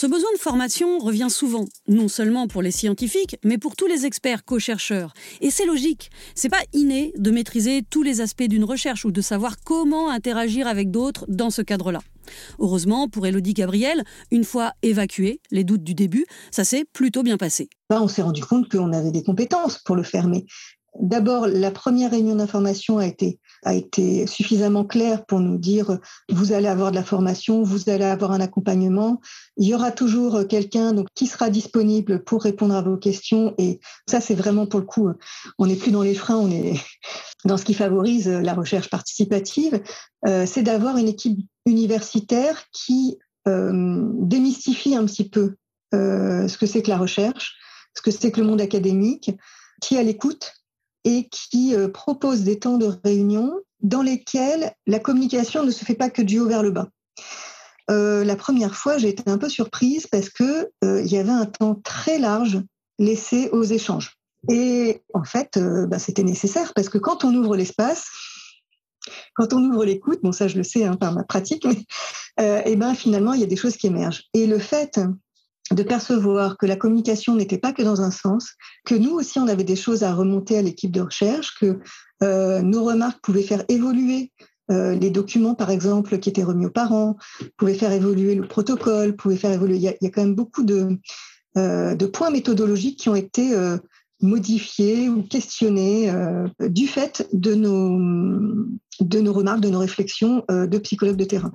Ce 0.00 0.06
besoin 0.06 0.32
de 0.32 0.38
formation 0.38 0.98
revient 0.98 1.28
souvent, 1.28 1.66
non 1.86 2.08
seulement 2.08 2.48
pour 2.48 2.62
les 2.62 2.70
scientifiques, 2.70 3.36
mais 3.44 3.58
pour 3.58 3.76
tous 3.76 3.86
les 3.86 4.06
experts 4.06 4.46
co-chercheurs. 4.46 5.12
Et 5.42 5.50
c'est 5.50 5.66
logique. 5.66 6.10
C'est 6.34 6.48
pas 6.48 6.62
inné 6.72 7.12
de 7.18 7.30
maîtriser 7.30 7.82
tous 7.90 8.02
les 8.02 8.22
aspects 8.22 8.44
d'une 8.44 8.64
recherche 8.64 9.04
ou 9.04 9.10
de 9.10 9.20
savoir 9.20 9.56
comment 9.62 10.08
interagir 10.08 10.66
avec 10.66 10.90
d'autres 10.90 11.26
dans 11.28 11.50
ce 11.50 11.60
cadre-là. 11.60 12.00
Heureusement, 12.60 13.08
pour 13.08 13.26
Elodie 13.26 13.52
Gabriel, 13.52 14.02
une 14.30 14.44
fois 14.44 14.72
évacués 14.80 15.42
les 15.50 15.64
doutes 15.64 15.84
du 15.84 15.92
début, 15.92 16.24
ça 16.50 16.64
s'est 16.64 16.86
plutôt 16.90 17.22
bien 17.22 17.36
passé. 17.36 17.68
on 17.90 18.08
s'est 18.08 18.22
rendu 18.22 18.42
compte 18.42 18.70
qu'on 18.70 18.94
avait 18.94 19.10
des 19.10 19.22
compétences 19.22 19.76
pour 19.84 19.96
le 19.96 20.02
faire, 20.02 20.28
mais 20.28 20.46
D'abord, 20.98 21.46
la 21.46 21.70
première 21.70 22.10
réunion 22.10 22.34
d'information 22.34 22.98
a 22.98 23.06
été, 23.06 23.38
a 23.64 23.74
été 23.74 24.26
suffisamment 24.26 24.84
claire 24.84 25.24
pour 25.26 25.40
nous 25.40 25.58
dire 25.58 25.98
vous 26.30 26.52
allez 26.52 26.68
avoir 26.68 26.90
de 26.90 26.96
la 26.96 27.04
formation, 27.04 27.62
vous 27.62 27.90
allez 27.90 28.04
avoir 28.04 28.32
un 28.32 28.40
accompagnement. 28.40 29.20
Il 29.56 29.66
y 29.66 29.74
aura 29.74 29.92
toujours 29.92 30.46
quelqu'un 30.48 30.92
donc 30.92 31.08
qui 31.14 31.26
sera 31.26 31.50
disponible 31.50 32.24
pour 32.24 32.42
répondre 32.42 32.74
à 32.74 32.82
vos 32.82 32.96
questions. 32.96 33.54
Et 33.58 33.80
ça, 34.08 34.20
c'est 34.20 34.34
vraiment 34.34 34.66
pour 34.66 34.80
le 34.80 34.86
coup, 34.86 35.10
on 35.58 35.66
n'est 35.66 35.76
plus 35.76 35.92
dans 35.92 36.02
les 36.02 36.14
freins, 36.14 36.38
on 36.38 36.50
est 36.50 36.74
dans 37.44 37.56
ce 37.56 37.64
qui 37.64 37.74
favorise 37.74 38.28
la 38.28 38.54
recherche 38.54 38.90
participative. 38.90 39.80
Euh, 40.26 40.46
c'est 40.46 40.62
d'avoir 40.62 40.96
une 40.96 41.08
équipe 41.08 41.38
universitaire 41.66 42.64
qui 42.72 43.18
euh, 43.48 44.02
démystifie 44.14 44.94
un 44.94 45.04
petit 45.06 45.28
peu 45.28 45.56
euh, 45.94 46.46
ce 46.48 46.58
que 46.58 46.66
c'est 46.66 46.82
que 46.82 46.90
la 46.90 46.98
recherche, 46.98 47.56
ce 47.96 48.02
que 48.02 48.10
c'est 48.10 48.30
que 48.30 48.40
le 48.40 48.46
monde 48.46 48.60
académique, 48.60 49.32
qui 49.80 49.96
est 49.96 49.98
à 49.98 50.02
l'écoute 50.02 50.52
et 51.04 51.28
qui 51.28 51.74
euh, 51.74 51.88
propose 51.88 52.42
des 52.42 52.58
temps 52.58 52.78
de 52.78 52.90
réunion 53.04 53.52
dans 53.80 54.02
lesquels 54.02 54.72
la 54.86 54.98
communication 54.98 55.64
ne 55.64 55.70
se 55.70 55.84
fait 55.84 55.94
pas 55.94 56.10
que 56.10 56.22
du 56.22 56.38
haut 56.38 56.48
vers 56.48 56.62
le 56.62 56.70
bas. 56.70 56.88
Euh, 57.90 58.24
la 58.24 58.36
première 58.36 58.74
fois, 58.74 58.98
j'ai 58.98 59.08
été 59.08 59.22
un 59.26 59.38
peu 59.38 59.48
surprise 59.48 60.06
parce 60.06 60.28
que 60.28 60.70
euh, 60.84 61.02
il 61.02 61.10
y 61.10 61.18
avait 61.18 61.30
un 61.30 61.46
temps 61.46 61.74
très 61.74 62.18
large 62.18 62.60
laissé 62.98 63.48
aux 63.50 63.62
échanges. 63.62 64.16
Et 64.48 65.02
en 65.12 65.24
fait, 65.24 65.58
bah, 65.58 65.98
c'était 65.98 66.22
nécessaire 66.22 66.72
parce 66.74 66.88
que 66.88 66.98
quand 66.98 67.24
on 67.24 67.34
ouvre 67.34 67.56
l'espace, 67.56 68.06
quand 69.34 69.52
on 69.52 69.58
ouvre 69.58 69.84
l'écoute, 69.84 70.20
bon 70.22 70.32
ça 70.32 70.48
je 70.48 70.56
le 70.56 70.62
sais 70.62 70.84
hein, 70.84 70.96
par 70.96 71.12
ma 71.12 71.24
pratique, 71.24 71.66
mais 71.66 72.64
et 72.64 72.74
ben 72.76 72.94
finalement 72.94 73.34
il 73.34 73.40
y 73.40 73.44
a 73.44 73.46
des 73.46 73.56
choses 73.56 73.76
qui 73.76 73.86
émergent. 73.86 74.24
Et 74.32 74.46
le 74.46 74.58
fait 74.58 74.98
de 75.72 75.82
percevoir 75.82 76.56
que 76.58 76.66
la 76.66 76.76
communication 76.76 77.34
n'était 77.36 77.58
pas 77.58 77.72
que 77.72 77.82
dans 77.82 78.00
un 78.00 78.10
sens, 78.10 78.54
que 78.84 78.94
nous 78.94 79.12
aussi 79.12 79.38
on 79.38 79.48
avait 79.48 79.64
des 79.64 79.76
choses 79.76 80.02
à 80.02 80.12
remonter 80.12 80.58
à 80.58 80.62
l'équipe 80.62 80.90
de 80.90 81.00
recherche, 81.00 81.54
que 81.60 81.78
euh, 82.22 82.60
nos 82.62 82.84
remarques 82.84 83.20
pouvaient 83.22 83.42
faire 83.42 83.64
évoluer 83.68 84.32
euh, 84.70 84.94
les 84.94 85.10
documents, 85.10 85.54
par 85.54 85.70
exemple, 85.70 86.18
qui 86.18 86.28
étaient 86.28 86.42
remis 86.42 86.66
aux 86.66 86.70
parents, 86.70 87.16
pouvaient 87.56 87.74
faire 87.74 87.92
évoluer 87.92 88.34
le 88.34 88.46
protocole, 88.46 89.16
pouvaient 89.16 89.36
faire 89.36 89.52
évoluer. 89.52 89.76
Il 89.76 89.82
y 89.82 89.88
a, 89.88 90.10
quand 90.10 90.22
même 90.22 90.34
beaucoup 90.34 90.62
de, 90.62 90.98
euh, 91.56 91.94
de, 91.94 92.06
points 92.06 92.30
méthodologiques 92.30 92.98
qui 92.98 93.08
ont 93.08 93.16
été 93.16 93.52
modifiés 94.22 95.08
ou 95.08 95.22
questionnés 95.22 96.12
du 96.60 96.86
fait 96.86 97.26
de 97.32 97.54
nos, 97.54 97.98
de 99.00 99.20
nos 99.20 99.32
remarques, 99.32 99.60
de 99.60 99.70
nos 99.70 99.78
réflexions 99.78 100.44
de 100.48 100.78
psychologues 100.78 101.16
de 101.16 101.24
terrain. 101.24 101.52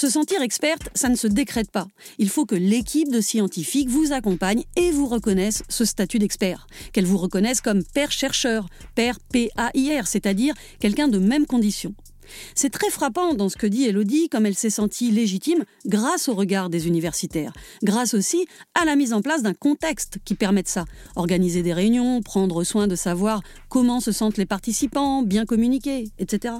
Se 0.00 0.08
sentir 0.08 0.42
experte, 0.42 0.90
ça 0.94 1.08
ne 1.08 1.16
se 1.16 1.26
décrète 1.26 1.72
pas. 1.72 1.88
Il 2.18 2.28
faut 2.28 2.46
que 2.46 2.54
l'équipe 2.54 3.10
de 3.10 3.20
scientifiques 3.20 3.88
vous 3.88 4.12
accompagne 4.12 4.62
et 4.76 4.92
vous 4.92 5.08
reconnaisse 5.08 5.64
ce 5.68 5.84
statut 5.84 6.20
d'expert. 6.20 6.68
Qu'elle 6.92 7.04
vous 7.04 7.18
reconnaisse 7.18 7.60
comme 7.60 7.82
père 7.82 8.12
chercheur, 8.12 8.68
père 8.94 9.18
P-A-I-R, 9.32 10.06
c'est-à-dire 10.06 10.54
quelqu'un 10.78 11.08
de 11.08 11.18
même 11.18 11.46
condition. 11.46 11.96
C'est 12.54 12.70
très 12.70 12.90
frappant 12.90 13.34
dans 13.34 13.48
ce 13.48 13.56
que 13.56 13.66
dit 13.66 13.86
Elodie, 13.86 14.28
comme 14.28 14.46
elle 14.46 14.54
s'est 14.54 14.70
sentie 14.70 15.10
légitime 15.10 15.64
grâce 15.84 16.28
au 16.28 16.34
regard 16.34 16.70
des 16.70 16.86
universitaires, 16.86 17.52
grâce 17.82 18.14
aussi 18.14 18.46
à 18.80 18.84
la 18.84 18.94
mise 18.94 19.12
en 19.12 19.20
place 19.20 19.42
d'un 19.42 19.54
contexte 19.54 20.18
qui 20.24 20.36
permette 20.36 20.68
ça. 20.68 20.84
Organiser 21.16 21.64
des 21.64 21.72
réunions, 21.72 22.22
prendre 22.22 22.62
soin 22.62 22.86
de 22.86 22.94
savoir 22.94 23.42
comment 23.68 23.98
se 23.98 24.12
sentent 24.12 24.38
les 24.38 24.46
participants, 24.46 25.22
bien 25.22 25.44
communiquer, 25.44 26.04
etc. 26.20 26.54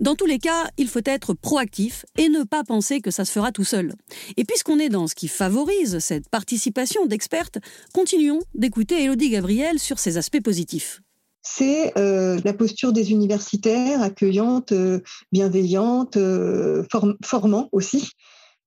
Dans 0.00 0.14
tous 0.14 0.26
les 0.26 0.38
cas, 0.38 0.68
il 0.76 0.86
faut 0.86 1.00
être 1.04 1.34
proactif 1.34 2.06
et 2.16 2.28
ne 2.28 2.44
pas 2.44 2.62
penser 2.62 3.00
que 3.00 3.10
ça 3.10 3.24
se 3.24 3.32
fera 3.32 3.50
tout 3.50 3.64
seul. 3.64 3.94
Et 4.36 4.44
puisqu'on 4.44 4.78
est 4.78 4.88
dans 4.88 5.08
ce 5.08 5.14
qui 5.14 5.26
favorise 5.26 5.98
cette 5.98 6.28
participation 6.28 7.06
d'expertes, 7.06 7.58
continuons 7.92 8.40
d'écouter 8.54 9.02
Elodie 9.02 9.30
Gabriel 9.30 9.78
sur 9.78 9.98
ses 9.98 10.16
aspects 10.16 10.42
positifs 10.42 11.00
c'est 11.42 11.96
euh, 11.96 12.38
la 12.44 12.52
posture 12.52 12.92
des 12.92 13.10
universitaires, 13.10 14.02
accueillante, 14.02 14.72
euh, 14.72 15.00
bienveillante, 15.32 16.16
euh, 16.16 16.84
formant 17.24 17.68
aussi, 17.72 18.10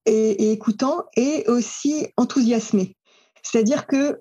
et, 0.07 0.51
écoutant, 0.51 1.03
et 1.15 1.43
aussi 1.47 2.07
enthousiasmé. 2.17 2.95
C'est-à-dire 3.43 3.85
que 3.85 4.17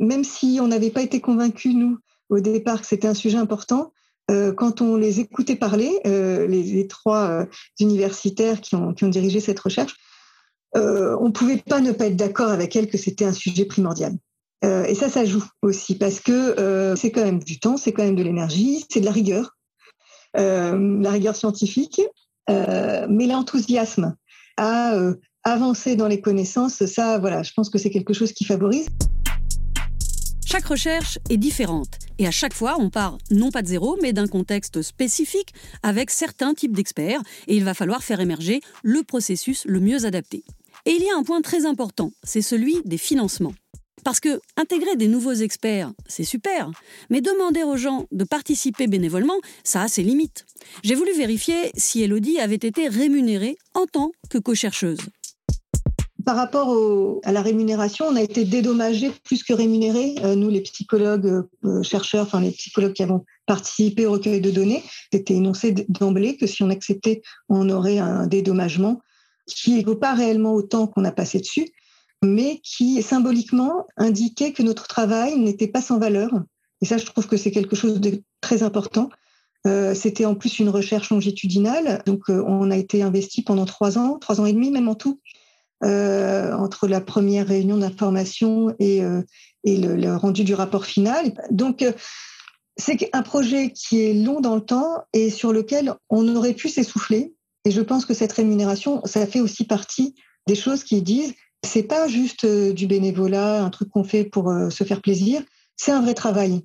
même 0.00 0.24
si 0.24 0.58
on 0.62 0.68
n'avait 0.68 0.90
pas 0.90 1.02
été 1.02 1.20
convaincus, 1.20 1.74
nous, 1.74 1.98
au 2.30 2.40
départ, 2.40 2.80
que 2.80 2.86
c'était 2.86 3.08
un 3.08 3.14
sujet 3.14 3.36
important, 3.36 3.92
euh, 4.30 4.52
quand 4.52 4.80
on 4.80 4.96
les 4.96 5.20
écoutait 5.20 5.56
parler, 5.56 5.90
euh, 6.06 6.46
les, 6.46 6.86
trois 6.86 7.28
euh, 7.28 7.44
universitaires 7.78 8.60
qui 8.60 8.74
ont, 8.74 8.92
dirigé 9.02 9.40
cette 9.40 9.60
recherche, 9.60 9.94
on 10.76 11.28
ne 11.28 11.32
pouvait 11.32 11.58
pas 11.58 11.80
ne 11.80 11.92
pas 11.92 12.06
être 12.06 12.16
d'accord 12.16 12.48
avec 12.48 12.74
elles 12.74 12.88
que 12.88 12.98
c'était 12.98 13.24
un 13.24 13.32
sujet 13.32 13.64
primordial. 13.64 14.12
et 14.62 14.94
ça, 14.96 15.08
ça 15.08 15.24
joue 15.24 15.44
aussi 15.62 15.96
parce 15.96 16.18
que 16.18 16.94
c'est 16.96 17.12
quand 17.12 17.24
même 17.24 17.38
du 17.38 17.60
temps, 17.60 17.76
c'est 17.76 17.92
quand 17.92 18.02
même 18.02 18.16
de 18.16 18.24
l'énergie, 18.24 18.84
c'est 18.90 18.98
de 18.98 19.04
la 19.04 19.12
rigueur, 19.12 19.56
la 20.34 21.10
rigueur 21.10 21.36
scientifique, 21.36 22.02
mais 22.48 23.26
l'enthousiasme 23.28 24.16
à 24.56 24.98
avancer 25.44 25.94
dans 25.94 26.08
les 26.08 26.20
connaissances, 26.20 26.84
ça, 26.86 27.20
voilà, 27.20 27.44
je 27.44 27.52
pense 27.54 27.70
que 27.70 27.78
c'est 27.78 27.90
quelque 27.90 28.12
chose 28.12 28.32
qui 28.32 28.44
favorise. 28.44 28.88
Chaque 30.54 30.66
recherche 30.66 31.18
est 31.30 31.36
différente 31.36 31.98
et 32.20 32.28
à 32.28 32.30
chaque 32.30 32.54
fois 32.54 32.76
on 32.78 32.88
part 32.88 33.18
non 33.32 33.50
pas 33.50 33.60
de 33.60 33.66
zéro 33.66 33.98
mais 34.00 34.12
d'un 34.12 34.28
contexte 34.28 34.82
spécifique 34.82 35.52
avec 35.82 36.12
certains 36.12 36.54
types 36.54 36.76
d'experts 36.76 37.20
et 37.48 37.56
il 37.56 37.64
va 37.64 37.74
falloir 37.74 38.04
faire 38.04 38.20
émerger 38.20 38.60
le 38.84 39.02
processus 39.02 39.64
le 39.64 39.80
mieux 39.80 40.04
adapté. 40.04 40.44
Et 40.86 40.92
il 40.92 41.02
y 41.02 41.10
a 41.10 41.18
un 41.18 41.24
point 41.24 41.40
très 41.40 41.66
important, 41.66 42.12
c'est 42.22 42.40
celui 42.40 42.80
des 42.84 42.98
financements. 42.98 43.54
Parce 44.04 44.20
que 44.20 44.40
intégrer 44.56 44.94
des 44.94 45.08
nouveaux 45.08 45.32
experts, 45.32 45.92
c'est 46.06 46.22
super, 46.22 46.70
mais 47.10 47.20
demander 47.20 47.64
aux 47.64 47.76
gens 47.76 48.06
de 48.12 48.22
participer 48.22 48.86
bénévolement, 48.86 49.40
ça 49.64 49.82
a 49.82 49.88
ses 49.88 50.04
limites. 50.04 50.46
J'ai 50.84 50.94
voulu 50.94 51.12
vérifier 51.14 51.72
si 51.76 52.04
Elodie 52.04 52.38
avait 52.38 52.54
été 52.54 52.86
rémunérée 52.86 53.56
en 53.74 53.86
tant 53.86 54.12
que 54.30 54.38
co-chercheuse. 54.38 55.00
Par 56.24 56.36
rapport 56.36 57.20
à 57.24 57.32
la 57.32 57.42
rémunération, 57.42 58.06
on 58.06 58.16
a 58.16 58.22
été 58.22 58.44
dédommagés 58.44 59.10
plus 59.24 59.42
que 59.42 59.52
rémunérés. 59.52 60.14
Euh, 60.22 60.34
nous, 60.34 60.48
les 60.48 60.62
psychologues, 60.62 61.44
euh, 61.64 61.82
chercheurs, 61.82 62.26
enfin 62.26 62.40
les 62.40 62.52
psychologues 62.52 62.92
qui 62.92 63.02
avons 63.02 63.24
participé 63.46 64.06
au 64.06 64.12
recueil 64.12 64.40
de 64.40 64.50
données, 64.50 64.82
c'était 65.12 65.34
énoncé 65.34 65.72
d'emblée 65.88 66.36
que 66.36 66.46
si 66.46 66.62
on 66.62 66.70
acceptait, 66.70 67.20
on 67.48 67.68
aurait 67.68 67.98
un 67.98 68.26
dédommagement 68.26 69.00
qui 69.46 69.84
ne 69.84 69.94
pas 69.94 70.14
réellement 70.14 70.54
autant 70.54 70.86
qu'on 70.86 71.04
a 71.04 71.12
passé 71.12 71.40
dessus, 71.40 71.68
mais 72.22 72.60
qui 72.64 73.02
symboliquement 73.02 73.86
indiquait 73.98 74.52
que 74.52 74.62
notre 74.62 74.86
travail 74.86 75.38
n'était 75.38 75.68
pas 75.68 75.82
sans 75.82 75.98
valeur. 75.98 76.30
Et 76.80 76.86
ça, 76.86 76.96
je 76.96 77.04
trouve 77.04 77.26
que 77.26 77.36
c'est 77.36 77.50
quelque 77.50 77.76
chose 77.76 78.00
de 78.00 78.22
très 78.40 78.62
important. 78.62 79.10
Euh, 79.66 79.94
c'était 79.94 80.24
en 80.24 80.34
plus 80.34 80.58
une 80.58 80.70
recherche 80.70 81.10
longitudinale, 81.10 82.02
donc 82.06 82.28
on 82.28 82.70
a 82.70 82.76
été 82.76 83.02
investi 83.02 83.42
pendant 83.42 83.66
trois 83.66 83.98
ans, 83.98 84.18
trois 84.18 84.40
ans 84.40 84.46
et 84.46 84.52
demi 84.52 84.70
même 84.70 84.88
en 84.88 84.94
tout. 84.94 85.20
Euh, 85.82 86.52
entre 86.52 86.86
la 86.86 87.00
première 87.00 87.48
réunion 87.48 87.76
d'information 87.76 88.74
et, 88.78 89.02
euh, 89.02 89.22
le, 89.64 90.16
rendu 90.16 90.44
du 90.44 90.54
rapport 90.54 90.86
final. 90.86 91.34
Donc, 91.50 91.82
euh, 91.82 91.92
c'est 92.76 93.10
un 93.12 93.22
projet 93.22 93.70
qui 93.72 94.00
est 94.02 94.14
long 94.14 94.40
dans 94.40 94.54
le 94.54 94.62
temps 94.62 95.04
et 95.12 95.30
sur 95.30 95.52
lequel 95.52 95.92
on 96.08 96.36
aurait 96.36 96.54
pu 96.54 96.68
s'essouffler. 96.68 97.34
Et 97.64 97.70
je 97.70 97.80
pense 97.82 98.06
que 98.06 98.14
cette 98.14 98.32
rémunération, 98.32 99.02
ça 99.04 99.26
fait 99.26 99.40
aussi 99.40 99.64
partie 99.64 100.14
des 100.46 100.54
choses 100.54 100.84
qui 100.84 101.02
disent 101.02 101.34
c'est 101.66 101.82
pas 101.82 102.08
juste 102.08 102.46
du 102.46 102.86
bénévolat, 102.86 103.62
un 103.62 103.70
truc 103.70 103.90
qu'on 103.90 104.04
fait 104.04 104.24
pour 104.24 104.52
se 104.70 104.84
faire 104.84 105.00
plaisir, 105.00 105.42
c'est 105.76 105.92
un 105.92 106.02
vrai 106.02 106.14
travail. 106.14 106.62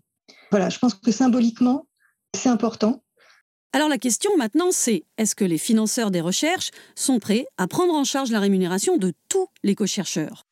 Voilà, 0.52 0.69
je 0.69 0.78
pense 0.78 0.93
que 0.93 1.12
symboliquement, 1.12 1.88
c'est 2.36 2.50
important. 2.50 3.02
Alors 3.71 3.88
la 3.88 3.99
question 3.99 4.36
maintenant, 4.36 4.71
c'est 4.71 5.03
est-ce 5.19 5.36
que 5.36 5.45
les 5.45 5.60
financeurs 5.60 6.10
des 6.10 6.21
recherches 6.21 6.71
sont 6.95 7.19
prêts 7.19 7.45
à 7.58 7.67
prendre 7.67 7.93
en 7.93 8.03
charge 8.03 8.32
la 8.32 8.39
rémunération 8.39 8.97
de 8.97 9.13
tous 9.29 9.47
les 9.63 9.75
co-chercheurs? 9.75 10.47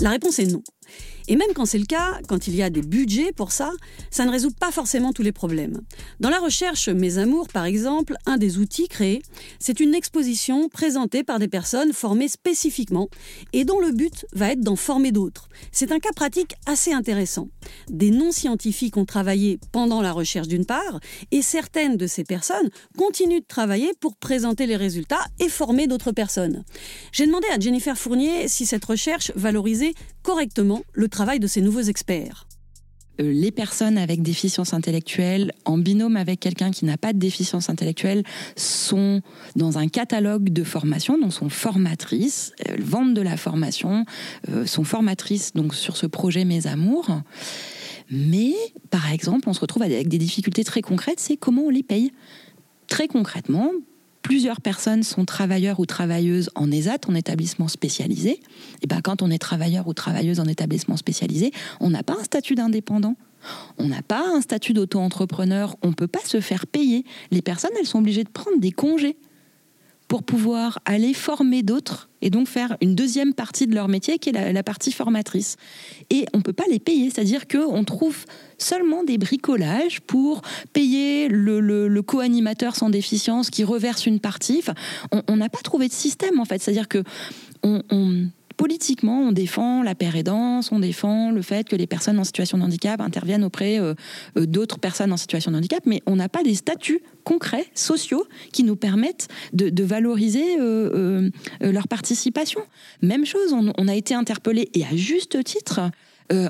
La 0.00 0.10
réponse 0.10 0.40
est 0.40 0.46
non. 0.46 0.62
Et 1.30 1.36
même 1.36 1.52
quand 1.54 1.64
c'est 1.64 1.78
le 1.78 1.86
cas, 1.86 2.18
quand 2.26 2.48
il 2.48 2.56
y 2.56 2.62
a 2.62 2.70
des 2.70 2.82
budgets 2.82 3.30
pour 3.30 3.52
ça, 3.52 3.70
ça 4.10 4.24
ne 4.24 4.32
résout 4.32 4.50
pas 4.50 4.72
forcément 4.72 5.12
tous 5.12 5.22
les 5.22 5.30
problèmes. 5.30 5.80
Dans 6.18 6.28
la 6.28 6.40
recherche 6.40 6.88
Mes 6.88 7.18
Amours, 7.18 7.46
par 7.46 7.66
exemple, 7.66 8.16
un 8.26 8.36
des 8.36 8.58
outils 8.58 8.88
créés, 8.88 9.22
c'est 9.60 9.78
une 9.78 9.94
exposition 9.94 10.68
présentée 10.68 11.22
par 11.22 11.38
des 11.38 11.46
personnes 11.46 11.92
formées 11.92 12.26
spécifiquement 12.26 13.08
et 13.52 13.64
dont 13.64 13.78
le 13.78 13.92
but 13.92 14.26
va 14.32 14.50
être 14.50 14.60
d'en 14.60 14.74
former 14.74 15.12
d'autres. 15.12 15.48
C'est 15.70 15.92
un 15.92 16.00
cas 16.00 16.10
pratique 16.16 16.54
assez 16.66 16.92
intéressant. 16.92 17.46
Des 17.88 18.10
non-scientifiques 18.10 18.96
ont 18.96 19.04
travaillé 19.04 19.60
pendant 19.70 20.02
la 20.02 20.10
recherche 20.10 20.48
d'une 20.48 20.66
part, 20.66 20.98
et 21.30 21.42
certaines 21.42 21.96
de 21.96 22.08
ces 22.08 22.24
personnes 22.24 22.70
continuent 22.98 23.42
de 23.42 23.46
travailler 23.46 23.92
pour 24.00 24.16
présenter 24.16 24.66
les 24.66 24.74
résultats 24.74 25.24
et 25.38 25.48
former 25.48 25.86
d'autres 25.86 26.10
personnes. 26.10 26.64
J'ai 27.12 27.26
demandé 27.26 27.46
à 27.54 27.60
Jennifer 27.60 27.96
Fournier 27.96 28.48
si 28.48 28.66
cette 28.66 28.84
recherche 28.84 29.30
valorisait 29.36 29.94
correctement 30.24 30.82
le 30.92 31.06
travail 31.06 31.19
de 31.20 31.46
ces 31.46 31.60
nouveaux 31.60 31.82
experts 31.82 32.46
euh, 33.20 33.32
les 33.32 33.50
personnes 33.50 33.98
avec 33.98 34.22
déficience 34.22 34.72
intellectuelle, 34.72 35.52
en 35.66 35.76
binôme 35.76 36.16
avec 36.16 36.40
quelqu'un 36.40 36.70
qui 36.70 36.86
n'a 36.86 36.96
pas 36.96 37.12
de 37.12 37.18
déficience 37.18 37.68
intellectuelle, 37.68 38.22
sont 38.56 39.20
dans 39.54 39.76
un 39.76 39.88
catalogue 39.88 40.50
de 40.50 40.64
formation, 40.64 41.18
donc 41.18 41.34
sont 41.34 41.50
formatrices, 41.50 42.52
elles 42.64 42.82
vendent 42.82 43.12
de 43.12 43.20
la 43.20 43.36
formation, 43.36 44.06
euh, 44.48 44.64
sont 44.64 44.84
formatrices 44.84 45.52
donc 45.52 45.74
sur 45.74 45.98
ce 45.98 46.06
projet 46.06 46.46
Mes 46.46 46.66
Amours. 46.66 47.20
Mais, 48.10 48.54
par 48.88 49.12
exemple, 49.12 49.48
on 49.48 49.52
se 49.52 49.60
retrouve 49.60 49.82
avec 49.82 50.08
des 50.08 50.18
difficultés 50.18 50.64
très 50.64 50.80
concrètes, 50.80 51.20
c'est 51.20 51.36
comment 51.36 51.62
on 51.62 51.70
les 51.70 51.82
paye. 51.82 52.12
Très 52.88 53.08
concrètement, 53.08 53.72
plusieurs 54.22 54.60
personnes 54.60 55.02
sont 55.02 55.24
travailleurs 55.24 55.80
ou 55.80 55.86
travailleuses 55.86 56.50
en 56.54 56.70
ESAT, 56.70 56.98
en 57.08 57.14
établissement 57.14 57.68
spécialisé, 57.68 58.40
et 58.82 58.86
ben 58.86 59.00
quand 59.02 59.22
on 59.22 59.30
est 59.30 59.38
travailleur 59.38 59.88
ou 59.88 59.94
travailleuse 59.94 60.40
en 60.40 60.46
établissement 60.46 60.96
spécialisé, 60.96 61.52
on 61.80 61.90
n'a 61.90 62.02
pas 62.02 62.16
un 62.18 62.24
statut 62.24 62.54
d'indépendant. 62.54 63.16
On 63.78 63.86
n'a 63.86 64.02
pas 64.02 64.22
un 64.26 64.42
statut 64.42 64.74
d'auto-entrepreneur, 64.74 65.74
on 65.82 65.88
ne 65.88 65.94
peut 65.94 66.06
pas 66.06 66.20
se 66.24 66.40
faire 66.40 66.66
payer. 66.66 67.04
Les 67.30 67.40
personnes, 67.40 67.70
elles 67.78 67.86
sont 67.86 68.00
obligées 68.00 68.24
de 68.24 68.28
prendre 68.28 68.60
des 68.60 68.72
congés 68.72 69.16
pour 70.10 70.24
pouvoir 70.24 70.80
aller 70.86 71.14
former 71.14 71.62
d'autres 71.62 72.08
et 72.20 72.30
donc 72.30 72.48
faire 72.48 72.76
une 72.80 72.96
deuxième 72.96 73.32
partie 73.32 73.68
de 73.68 73.76
leur 73.76 73.86
métier 73.86 74.18
qui 74.18 74.30
est 74.30 74.52
la, 74.52 74.62
partie 74.64 74.90
formatrice. 74.90 75.56
Et 76.10 76.26
on 76.34 76.38
ne 76.38 76.42
peut 76.42 76.52
pas 76.52 76.64
les 76.68 76.80
payer, 76.80 77.10
c'est-à-dire 77.10 77.46
qu'on 77.46 77.84
trouve 77.84 78.26
seulement 78.58 79.04
des 79.04 79.18
bricolages 79.18 80.00
pour 80.00 80.42
payer 80.72 81.28
le, 81.28 82.00
co-animateur 82.00 82.74
sans 82.74 82.90
déficience 82.90 83.50
qui 83.50 83.62
reverse 83.62 84.04
une 84.04 84.18
partie. 84.18 84.64
on 85.28 85.36
n'a 85.36 85.48
pas 85.48 85.60
trouvé 85.62 85.86
de 85.86 85.92
système 85.92 86.40
en 86.40 86.44
fait, 86.44 86.60
c'est-à-dire 86.60 86.88
que 86.88 87.04
politiquement, 88.60 89.22
on 89.22 89.32
défend 89.32 89.82
la 89.82 89.94
paire 89.94 90.16
aidance, 90.16 90.70
on 90.70 90.80
défend 90.80 91.30
le 91.30 91.40
fait 91.40 91.66
que 91.66 91.76
les 91.76 91.86
personnes 91.86 92.18
en 92.18 92.24
situation 92.24 92.58
de 92.58 92.62
handicap 92.62 93.00
interviennent 93.00 93.42
auprès 93.42 93.78
euh, 93.78 93.94
euh, 94.36 94.44
d'autres 94.44 94.78
personnes 94.78 95.14
en 95.14 95.16
situation 95.16 95.50
de 95.50 95.56
handicap, 95.56 95.82
mais 95.86 96.02
on 96.04 96.16
n'a 96.16 96.28
pas 96.28 96.42
des 96.42 96.54
statuts 96.54 97.00
concrets, 97.24 97.64
sociaux, 97.74 98.26
qui 98.52 98.62
nous 98.62 98.76
permettent 98.76 99.28
de, 99.54 99.82
valoriser 99.82 100.58
euh, 100.60 101.30
leur 101.62 101.88
participation. 101.88 102.60
Même 103.00 103.24
chose, 103.24 103.54
on, 103.54 103.88
a 103.88 103.94
été 103.94 104.12
interpellé, 104.12 104.68
et 104.74 104.84
à 104.84 104.94
juste 104.94 105.42
titre, 105.42 105.80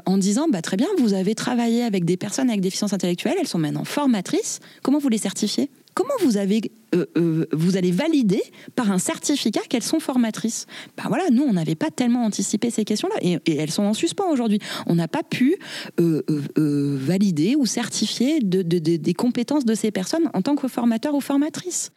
en 0.04 0.18
disant 0.18 0.48
bah, 0.48 0.62
très 0.62 0.76
bien, 0.76 0.88
vous 0.98 1.14
avez 1.14 1.36
travaillé 1.36 1.84
avec 1.84 2.04
des 2.04 2.16
personnes 2.16 2.50
avec 2.50 2.60
déficience 2.60 2.92
intellectuelle, 2.92 3.36
elles 3.38 3.46
sont 3.46 3.58
maintenant 3.58 3.84
formatrices, 3.84 4.58
comment 4.82 4.98
vous 4.98 5.08
les 5.08 5.18
certifiez? 5.18 5.70
Comment 5.94 6.14
vous, 6.20 6.36
avez, 6.36 6.60
euh, 6.94 7.06
euh, 7.16 7.46
vous 7.52 7.76
allez 7.76 7.90
valider 7.90 8.42
par 8.76 8.90
un 8.90 8.98
certificat 8.98 9.60
qu'elles 9.68 9.82
sont 9.82 10.00
formatrices? 10.00 10.66
Ben 10.96 11.04
voilà, 11.08 11.24
nous, 11.30 11.42
on 11.42 11.52
n'avait 11.52 11.74
pas 11.74 11.90
tellement 11.90 12.24
anticipé 12.24 12.70
ces 12.70 12.84
questions-là 12.84 13.16
et, 13.22 13.38
elles 13.56 13.70
sont 13.70 13.82
en 13.82 13.94
suspens 13.94 14.30
aujourd'hui. 14.30 14.58
On 14.86 14.94
n'a 14.94 15.08
pas 15.08 15.22
pu 15.22 15.56
euh, 16.00 16.22
valider 16.56 17.56
ou 17.56 17.66
certifier 17.66 18.40
des 18.40 19.14
compétences 19.14 19.64
de 19.64 19.74
ces 19.74 19.90
personnes 19.90 20.30
en 20.34 20.42
tant 20.42 20.56
que 20.56 20.68
formateur 20.68 21.14
ou 21.14 21.20
formatrice. 21.20 21.90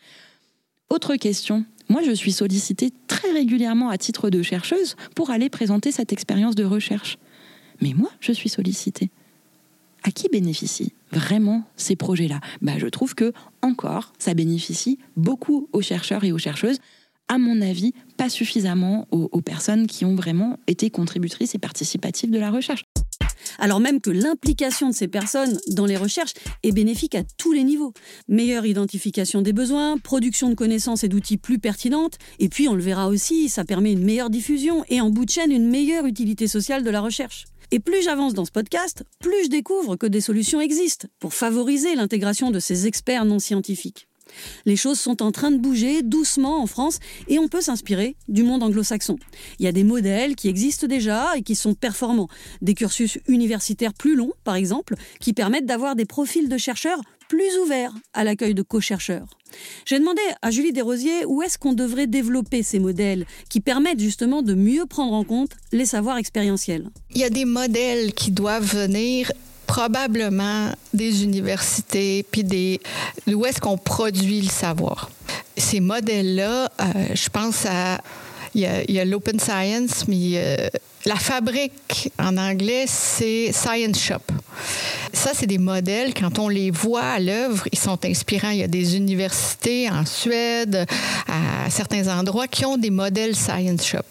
Autre 0.90 1.16
question. 1.16 1.66
Moi, 1.90 2.02
je 2.06 2.12
suis 2.12 2.32
sollicitée 2.32 2.92
très 3.08 3.32
régulièrement 3.32 3.90
à 3.90 3.98
titre 3.98 4.30
de 4.30 4.42
chercheuse 4.42 4.96
pour 5.16 5.32
aller 5.32 5.50
présenter 5.50 5.92
cette 5.92 6.14
expérience 6.14 6.56
de 6.56 6.64
recherche. 6.64 7.18
Mais 7.82 7.94
moi, 7.94 8.10
je 8.20 8.32
suis 8.32 8.50
sollicitée 8.50 9.10
à 10.04 10.12
qui 10.12 10.30
bénéficient 10.30 10.94
vraiment 11.12 11.64
ces 11.76 11.96
projets-là? 11.96 12.40
Bah, 12.62 12.74
Je 12.78 12.88
trouve 12.88 13.16
que, 13.16 13.34
encore, 13.62 14.14
ça 14.20 14.34
bénéficie 14.34 15.00
beaucoup 15.16 15.68
aux 15.74 15.82
chercheurs 15.82 16.24
et 16.24 16.32
aux 16.32 16.38
chercheuses. 16.38 16.80
À 17.30 17.38
mon 17.38 17.62
avis, 17.62 17.94
pas 18.18 18.30
suffisamment 18.30 19.08
aux, 19.12 19.42
personnes 19.42 19.88
qui 19.88 20.06
ont 20.06 20.14
vraiment 20.14 20.60
été 20.68 20.90
contributrices 20.90 21.56
et 21.56 21.58
participatives 21.58 22.30
de 22.30 22.38
la 22.38 22.52
recherche. 22.52 22.84
Alors 23.60 23.80
même 23.80 24.02
que 24.02 24.10
l'implication 24.10 24.90
de 24.90 24.94
ces 24.94 25.08
personnes 25.08 25.58
dans 25.70 25.86
les 25.86 25.98
recherches 25.98 26.34
est 26.64 26.72
bénéfique 26.72 27.16
à 27.16 27.24
tous 27.38 27.54
les 27.54 27.64
niveaux. 27.64 27.94
Meilleure 28.28 28.66
identification 28.66 29.42
des 29.42 29.54
besoins, 29.54 29.98
production 29.98 30.50
de 30.50 30.56
connaissances 30.56 31.04
et 31.04 31.08
d'outils 31.08 31.38
plus 31.38 31.60
pertinentes, 31.60 32.18
et 32.40 32.50
puis 32.50 32.68
on 32.68 32.76
le 32.76 32.84
verra 32.84 33.08
aussi, 33.08 33.50
ça 33.50 33.64
permet 33.64 33.94
une 33.94 34.04
meilleure 34.04 34.30
diffusion 34.30 34.84
et 34.90 35.02
en 35.02 35.10
bout 35.10 35.26
de 35.26 35.30
chaîne 35.30 35.52
une 35.52 35.70
meilleure 35.70 36.06
utilité 36.06 36.48
sociale 36.48 36.84
de 36.84 36.90
la 36.90 37.02
recherche. 37.02 37.46
Et 37.74 37.80
plus 37.80 38.04
j'avance 38.04 38.36
dans 38.36 38.46
ce 38.46 38.52
podcast, 38.52 39.04
plus 39.18 39.46
je 39.46 39.50
découvre 39.50 39.96
que 39.96 40.06
des 40.06 40.22
solutions 40.22 40.62
existent 40.62 41.08
pour 41.18 41.34
favoriser 41.34 41.96
l'intégration 41.96 42.52
de 42.52 42.60
ces 42.60 42.86
experts 42.86 43.26
non 43.26 43.40
scientifiques. 43.40 44.08
Les 44.66 44.76
choses 44.76 45.00
sont 45.00 45.22
en 45.22 45.32
train 45.32 45.52
de 45.52 45.58
bouger 45.58 46.02
doucement 46.02 46.62
en 46.62 46.68
France 46.68 47.00
et 47.28 47.40
on 47.40 47.48
peut 47.48 47.62
s'inspirer 47.62 48.16
du 48.28 48.44
monde 48.44 48.64
anglo-saxon. 48.64 49.18
Il 49.60 49.66
y 49.66 49.68
a 49.68 49.72
des 49.72 49.84
modèles 49.84 50.36
qui 50.36 50.48
existent 50.48 50.88
déjà 50.88 51.38
et 51.38 51.42
qui 51.42 51.56
sont 51.56 51.74
performants. 51.74 52.30
Des 52.62 52.74
cursus 52.74 53.20
universitaires 53.28 53.94
plus 53.94 54.16
longs, 54.16 54.34
par 54.44 54.56
exemple, 54.56 54.96
qui 55.20 55.34
permettent 55.34 55.66
d'avoir 55.66 55.96
des 55.96 56.06
profils 56.06 56.50
de 56.50 56.58
chercheurs 56.58 57.02
plus 57.28 57.58
ouverts 57.64 57.94
à 58.14 58.24
l'accueil 58.24 58.54
de 58.54 58.62
co-chercheurs. 58.62 59.26
J'ai 59.86 60.00
demandé 60.00 60.22
à 60.42 60.52
Julie 60.52 60.74
Desrosiers 60.74 61.26
où 61.26 61.42
est-ce 61.42 61.58
qu'on 61.58 61.74
devrait 61.74 62.08
développer 62.08 62.64
ces 62.64 62.80
modèles 62.80 63.26
qui 63.50 63.60
permettent 63.60 64.00
justement 64.00 64.42
de 64.42 64.54
mieux 64.54 64.86
prendre 64.86 65.14
en 65.14 65.24
compte 65.24 65.52
les 65.72 65.86
savoirs 65.86 66.18
expérientiels. 66.18 66.90
Il 67.16 67.22
y 67.22 67.24
a 67.24 67.30
des 67.30 67.46
modèles 67.46 68.14
qui 68.14 68.32
doivent 68.32 68.66
venir 68.66 69.32
probablement 69.74 70.70
des 70.94 71.24
universités, 71.24 72.24
puis 72.30 72.44
des 72.44 72.80
où 73.26 73.44
est-ce 73.44 73.60
qu'on 73.60 73.76
produit 73.76 74.42
le 74.42 74.50
savoir. 74.50 75.10
Ces 75.58 75.80
modèles-là, 75.80 76.66
euh, 76.80 76.94
je 77.16 77.28
pense 77.30 77.66
à 77.66 78.00
il 78.56 78.62
y 78.62 79.00
a, 79.00 79.06
l'open 79.06 79.40
science, 79.40 80.08
mais 80.08 80.34
euh, 80.36 80.70
la 81.06 81.16
fabrique 81.16 82.12
en 82.20 82.38
anglais, 82.38 82.86
c'est 82.88 83.52
Science 83.52 84.00
Shop. 84.00 84.22
Ça, 85.12 85.32
c'est 85.34 85.48
des 85.48 85.58
modèles, 85.58 86.14
quand 86.14 86.40
on 86.40 86.48
les 86.48 86.72
voit 86.72 87.04
à 87.04 87.20
l'œuvre, 87.20 87.66
ils 87.72 87.80
sont 87.80 88.04
inspirants. 88.06 88.50
Il 88.50 88.60
y 88.60 88.64
a 88.64 88.68
des 88.68 88.96
universités 88.96 89.90
en 89.90 90.06
Suède, 90.06 90.86
à 91.28 91.70
certains 91.70 92.08
endroits, 92.08 92.48
qui 92.48 92.66
ont 92.66 92.78
des 92.78 92.90
modèles 92.90 93.36
Science 93.36 93.86
Shop. 93.86 94.06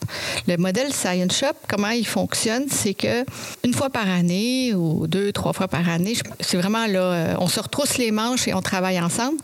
Le 0.47 0.57
modèle 0.57 0.93
Science 0.93 1.37
Shop, 1.37 1.55
comment 1.69 1.91
il 1.91 2.07
fonctionne, 2.07 2.67
c'est 2.71 2.95
que 2.95 3.25
une 3.65 3.75
fois 3.75 3.91
par 3.91 4.09
année 4.09 4.75
ou 4.75 5.07
deux, 5.07 5.33
trois 5.33 5.53
fois 5.53 5.69
par 5.69 5.89
année, 5.89 6.15
c'est 6.41 6.57
vraiment 6.57 6.87
là, 6.87 7.01
euh, 7.01 7.35
on 7.39 7.49
se 7.49 7.61
retrousse 7.61 7.97
les 7.99 8.11
manches 8.11 8.49
et 8.49 8.55
on 8.55 8.63
travaille 8.63 9.01
ensemble. 9.01 9.39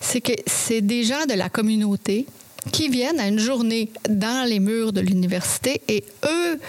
C'est 0.00 0.20
que 0.20 0.32
c'est 0.46 0.82
des 0.82 1.04
gens 1.04 1.26
de 1.28 1.34
la 1.34 1.48
communauté 1.48 2.26
qui 2.70 2.88
viennent 2.88 3.18
à 3.18 3.26
une 3.26 3.38
journée 3.38 3.90
dans 4.08 4.48
les 4.48 4.60
murs 4.60 4.92
de 4.92 5.00
l'université 5.00 5.80
et 5.88 6.04
eux 6.24 6.60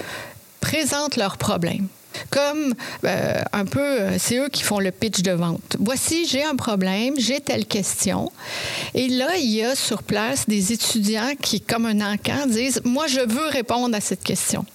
présentent 0.61 1.17
leurs 1.17 1.37
problèmes. 1.37 1.87
Comme 2.29 2.73
euh, 3.05 3.41
un 3.53 3.65
peu, 3.65 3.79
euh, 3.79 4.17
c'est 4.19 4.37
eux 4.37 4.49
qui 4.49 4.63
font 4.63 4.79
le 4.79 4.91
pitch 4.91 5.21
de 5.21 5.31
vente. 5.31 5.77
Voici, 5.79 6.25
j'ai 6.27 6.43
un 6.43 6.55
problème, 6.55 7.15
j'ai 7.17 7.39
telle 7.39 7.65
question. 7.65 8.31
Et 8.93 9.07
là, 9.07 9.35
il 9.37 9.49
y 9.49 9.63
a 9.63 9.75
sur 9.75 10.03
place 10.03 10.47
des 10.47 10.73
étudiants 10.73 11.33
qui, 11.41 11.59
comme 11.59 11.85
un 11.85 12.13
encan, 12.13 12.45
disent, 12.47 12.81
moi, 12.83 13.07
je 13.07 13.19
veux 13.19 13.47
répondre 13.47 13.95
à 13.95 13.99
cette 14.01 14.23
question. 14.23 14.65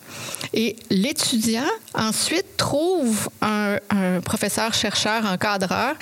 Et 0.55 0.77
l'étudiant, 0.91 1.69
ensuite, 1.95 2.57
trouve 2.57 3.29
un, 3.41 3.79
professeur, 4.25 4.75
chercheur, 4.75 5.25
encadreur 5.27 5.95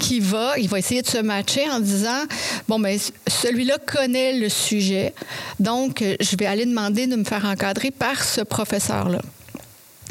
qui 0.00 0.20
va, 0.20 0.58
il 0.58 0.68
va 0.68 0.78
essayer 0.78 1.02
de 1.02 1.06
se 1.06 1.18
matcher 1.18 1.68
en 1.70 1.80
disant, 1.80 2.24
bon, 2.68 2.78
mais 2.78 2.96
ben, 2.96 3.00
celui-là 3.28 3.78
connaît 3.86 4.38
le 4.38 4.48
sujet, 4.48 5.14
donc 5.60 6.02
je 6.20 6.36
vais 6.36 6.46
aller 6.46 6.66
demander 6.66 7.06
de 7.06 7.16
me 7.16 7.24
faire 7.24 7.44
encadrer 7.44 7.90
par 7.90 8.22
ce 8.22 8.40
professeur-là. 8.40 9.20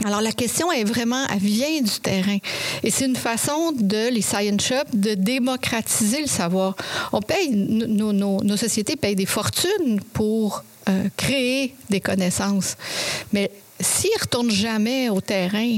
Alors 0.05 0.21
la 0.21 0.31
question 0.31 0.71
est 0.71 0.83
vraiment, 0.83 1.23
elle 1.31 1.39
vient 1.39 1.81
du 1.81 1.99
terrain. 2.01 2.37
Et 2.83 2.89
c'est 2.89 3.05
une 3.05 3.15
façon 3.15 3.71
de, 3.71 4.09
les 4.09 4.21
science 4.21 4.63
shops, 4.63 4.95
de 4.95 5.13
démocratiser 5.13 6.21
le 6.21 6.27
savoir. 6.27 6.75
On 7.11 7.21
paye, 7.21 7.49
nos, 7.49 8.11
nos, 8.11 8.41
nos 8.41 8.57
sociétés 8.57 8.95
payent 8.95 9.15
des 9.15 9.27
fortunes 9.27 10.01
pour 10.13 10.63
euh, 10.89 11.03
créer 11.17 11.75
des 11.91 11.99
connaissances. 11.99 12.75
Mais 13.33 13.51
s'ils 13.81 14.11
ne 14.15 14.21
retournent 14.21 14.51
jamais 14.51 15.09
au 15.09 15.21
terrain, 15.21 15.77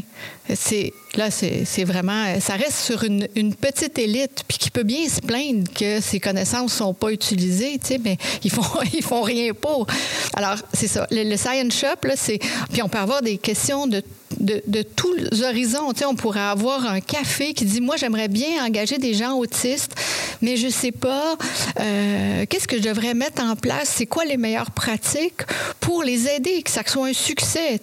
c'est 0.54 0.94
là, 1.16 1.30
c'est 1.32 1.84
vraiment, 1.84 2.40
ça 2.40 2.54
reste 2.54 2.80
sur 2.80 3.04
une, 3.04 3.28
petite 3.56 3.98
élite, 4.00 4.44
puis 4.48 4.58
qui 4.58 4.72
peut 4.72 4.84
bien 4.84 5.08
se 5.08 5.22
plaindre 5.22 5.72
que 5.74 6.02
ses 6.02 6.20
connaissances 6.20 6.74
sont 6.74 6.94
pas 6.94 7.12
utilisées, 7.12 7.80
tu 7.80 7.88
sais, 7.88 8.02
mais 8.04 8.18
ils 8.44 8.52
font, 8.52 8.64
ils 8.94 9.04
font 9.04 9.22
rien 9.22 9.54
pour. 9.54 9.88
Alors, 10.36 10.58
c'est 10.74 10.88
ça. 10.88 11.08
Le, 11.12 11.36
Science 11.38 11.74
Shop, 11.74 12.08
là, 12.08 12.14
c'est, 12.16 12.40
puis 12.72 12.82
on 12.82 12.90
peut 12.90 12.98
avoir 12.98 13.22
des 13.22 13.38
questions 13.38 13.88
de 13.88 14.04
de, 14.40 14.82
tous 14.82 15.14
les 15.14 15.44
horizons. 15.44 15.92
Tu 15.94 16.00
sais, 16.00 16.06
on 16.06 16.16
pourrait 16.16 16.40
avoir 16.40 16.86
un 16.86 17.00
café 17.00 17.54
qui 17.54 17.66
dit, 17.66 17.82
moi, 17.82 17.96
j'aimerais 17.98 18.28
bien 18.28 18.66
engager 18.66 18.98
des 18.98 19.14
gens 19.14 19.38
autistes, 19.38 19.96
mais 20.44 20.58
je 20.58 20.68
sais 20.68 20.92
pas 20.92 21.36
euh, 21.80 22.46
qu'est-ce 22.48 22.68
que 22.68 22.78
je 22.78 22.84
devrais 22.84 23.16
mettre 23.16 23.42
en 23.42 23.56
place, 23.56 23.92
c'est 23.96 24.06
quoi 24.06 24.26
les 24.26 24.38
meilleures 24.38 24.72
pratiques 24.72 25.42
pour 25.80 26.04
les 26.04 26.28
aider, 26.28 26.62
que 26.62 26.70
ça 26.70 26.84
soit 26.86 27.08
un 27.08 27.14
succès. 27.14 27.82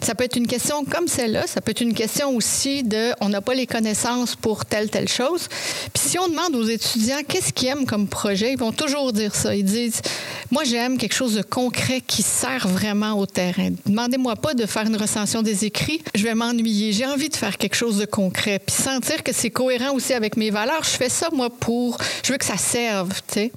Ça 0.00 0.14
peut 0.14 0.24
être 0.24 0.36
une 0.36 0.46
question 0.46 0.84
comme 0.84 1.08
celle-là, 1.08 1.46
ça 1.46 1.60
peut 1.60 1.72
être 1.72 1.80
une 1.80 1.94
question 1.94 2.36
aussi 2.36 2.84
de, 2.84 3.12
on 3.20 3.28
n'a 3.28 3.40
pas 3.40 3.54
les 3.54 3.66
connaissances 3.66 4.36
pour 4.36 4.64
telle, 4.64 4.90
telle 4.90 5.08
chose. 5.08 5.48
Puis 5.92 6.10
si 6.10 6.18
on 6.18 6.28
demande 6.28 6.54
aux 6.54 6.64
étudiants 6.64 7.22
qu'est-ce 7.26 7.52
qu'ils 7.52 7.68
aiment 7.68 7.86
comme 7.86 8.06
projet, 8.06 8.52
ils 8.52 8.58
vont 8.58 8.72
toujours 8.72 9.12
dire 9.12 9.34
ça. 9.34 9.54
Ils 9.54 9.64
disent, 9.64 10.02
moi, 10.50 10.62
j'aime 10.64 10.98
quelque 10.98 11.14
chose 11.14 11.34
de 11.34 11.42
concret 11.42 12.00
qui 12.00 12.22
sert 12.22 12.68
vraiment 12.68 13.18
au 13.18 13.26
terrain. 13.26 13.70
Demandez-moi 13.86 14.36
pas 14.36 14.54
de 14.54 14.66
faire 14.66 14.86
une 14.86 14.96
recension 14.96 15.42
des 15.42 15.64
écrits 15.64 16.02
je 16.14 16.22
vais 16.22 16.34
m'ennuyer. 16.34 16.92
J'ai 16.92 17.06
envie 17.06 17.28
de 17.28 17.36
faire 17.36 17.56
quelque 17.58 17.74
chose 17.74 17.98
de 17.98 18.04
concret, 18.04 18.58
puis 18.58 18.74
sentir 18.74 19.22
que 19.22 19.32
c'est 19.32 19.50
cohérent 19.50 19.94
aussi 19.94 20.12
avec 20.12 20.36
mes 20.36 20.50
valeurs. 20.50 20.84
Je 20.84 20.90
fais 20.90 21.08
ça, 21.08 21.28
moi, 21.32 21.50
pour... 21.50 21.93
Je 22.22 22.32
veux 22.32 22.38
que 22.38 22.44
ça 22.44 22.56
serve, 22.56 23.12
tu 23.28 23.34
sais. 23.34 23.52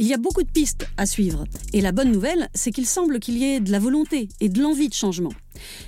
Il 0.00 0.06
y 0.06 0.14
a 0.14 0.16
beaucoup 0.16 0.44
de 0.44 0.50
pistes 0.50 0.86
à 0.96 1.06
suivre. 1.06 1.44
Et 1.72 1.80
la 1.80 1.90
bonne 1.90 2.12
nouvelle, 2.12 2.48
c'est 2.54 2.70
qu'il 2.70 2.86
semble 2.86 3.18
qu'il 3.18 3.36
y 3.36 3.44
ait 3.44 3.58
de 3.58 3.72
la 3.72 3.80
volonté 3.80 4.28
et 4.40 4.48
de 4.48 4.62
l'envie 4.62 4.88
de 4.88 4.94
changement. 4.94 5.32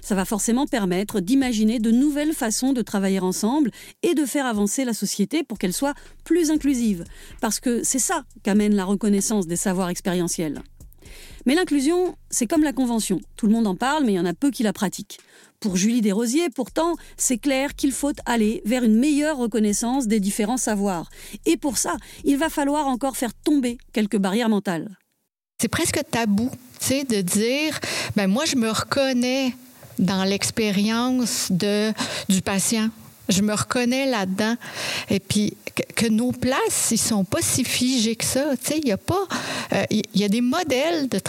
Ça 0.03 0.17
va 0.17 0.25
forcément 0.25 0.67
permettre 0.67 1.21
d'imaginer 1.21 1.79
de 1.79 1.93
nouvelles 1.93 2.33
façons 2.33 2.73
de 2.73 2.83
travailler 2.83 3.21
ensemble 3.21 3.71
et 4.03 4.15
de 4.15 4.25
faire 4.25 4.47
avancer 4.47 4.85
la 4.85 4.95
société 4.95 5.45
pour 5.45 5.59
qu'elle 5.59 5.73
soit 5.73 5.95
plus 6.25 6.51
inclusive. 6.51 7.05
Parce 7.41 7.61
que 7.61 7.85
c'est 7.85 8.01
ça 8.01 8.25
qu'amène 8.43 8.75
la 8.75 8.85
reconnaissance 8.85 9.47
des 9.47 9.55
savoirs 9.55 9.91
expérientiels. 9.91 10.61
Mais 11.47 11.55
l'inclusion, 11.55 12.17
c'est 12.31 12.49
comme 12.49 12.65
la 12.65 12.73
convention. 12.73 13.21
Tout 13.37 13.47
le 13.47 13.53
monde 13.53 13.69
en 13.69 13.77
parle, 13.77 14.05
mais 14.05 14.13
il 14.13 14.17
y 14.17 14.21
en 14.21 14.27
a 14.27 14.35
peu 14.35 14.51
qui 14.51 14.65
la 14.65 14.73
pratiquent. 14.73 15.19
Pour 15.61 15.77
Julie 15.77 16.01
Desrosiers, 16.01 16.49
pourtant, 16.49 16.97
c'est 17.19 17.37
clair 17.37 17.75
qu'il 17.75 17.93
faut 17.93 18.13
aller 18.25 18.63
vers 18.65 18.83
une 18.83 18.99
meilleure 18.99 19.37
reconnaissance 19.37 20.07
des 20.07 20.19
différents 20.19 20.57
savoirs. 20.57 21.11
Et 21.45 21.59
pour 21.59 21.77
ça, 21.77 21.99
il 22.25 22.39
va 22.39 22.49
falloir 22.49 22.87
encore 22.87 23.19
faire 23.19 23.35
tomber 23.35 23.77
quelques 23.93 24.17
barrières 24.17 24.49
mentales. 24.49 24.97
C'est 25.61 25.69
presque 25.69 26.01
tabou, 26.11 26.49
tu 26.81 26.87
sais, 26.87 27.05
de 27.05 27.21
dire, 27.21 27.79
ben 28.17 28.27
moi, 28.27 28.47
je 28.47 28.57
me 28.57 28.71
reconnais 28.71 29.55
dans 29.99 30.25
l'expérience 30.25 31.49
de, 31.51 31.93
du 32.31 32.41
patient. 32.41 32.89
Je 33.29 33.43
me 33.43 33.53
reconnais 33.53 34.07
là-dedans. 34.07 34.57
Et 35.11 35.21
puis, 35.21 35.55
que, 35.95 36.07
nos 36.07 36.33
places, 36.33 36.89
ils 36.91 36.99
sont 36.99 37.25
pas 37.25 37.43
si 37.43 37.65
figés 37.65 38.17
que 38.17 38.25
ça. 38.25 38.55
Il 38.75 38.89
y 38.89 38.93
a 38.93 38.97
pas... 38.97 39.27
Euh, 39.75 39.85
il 39.91 40.03
y 40.15 40.25
a 40.25 40.29
des 40.29 40.41
modèles 40.41 41.09
de, 41.11 41.21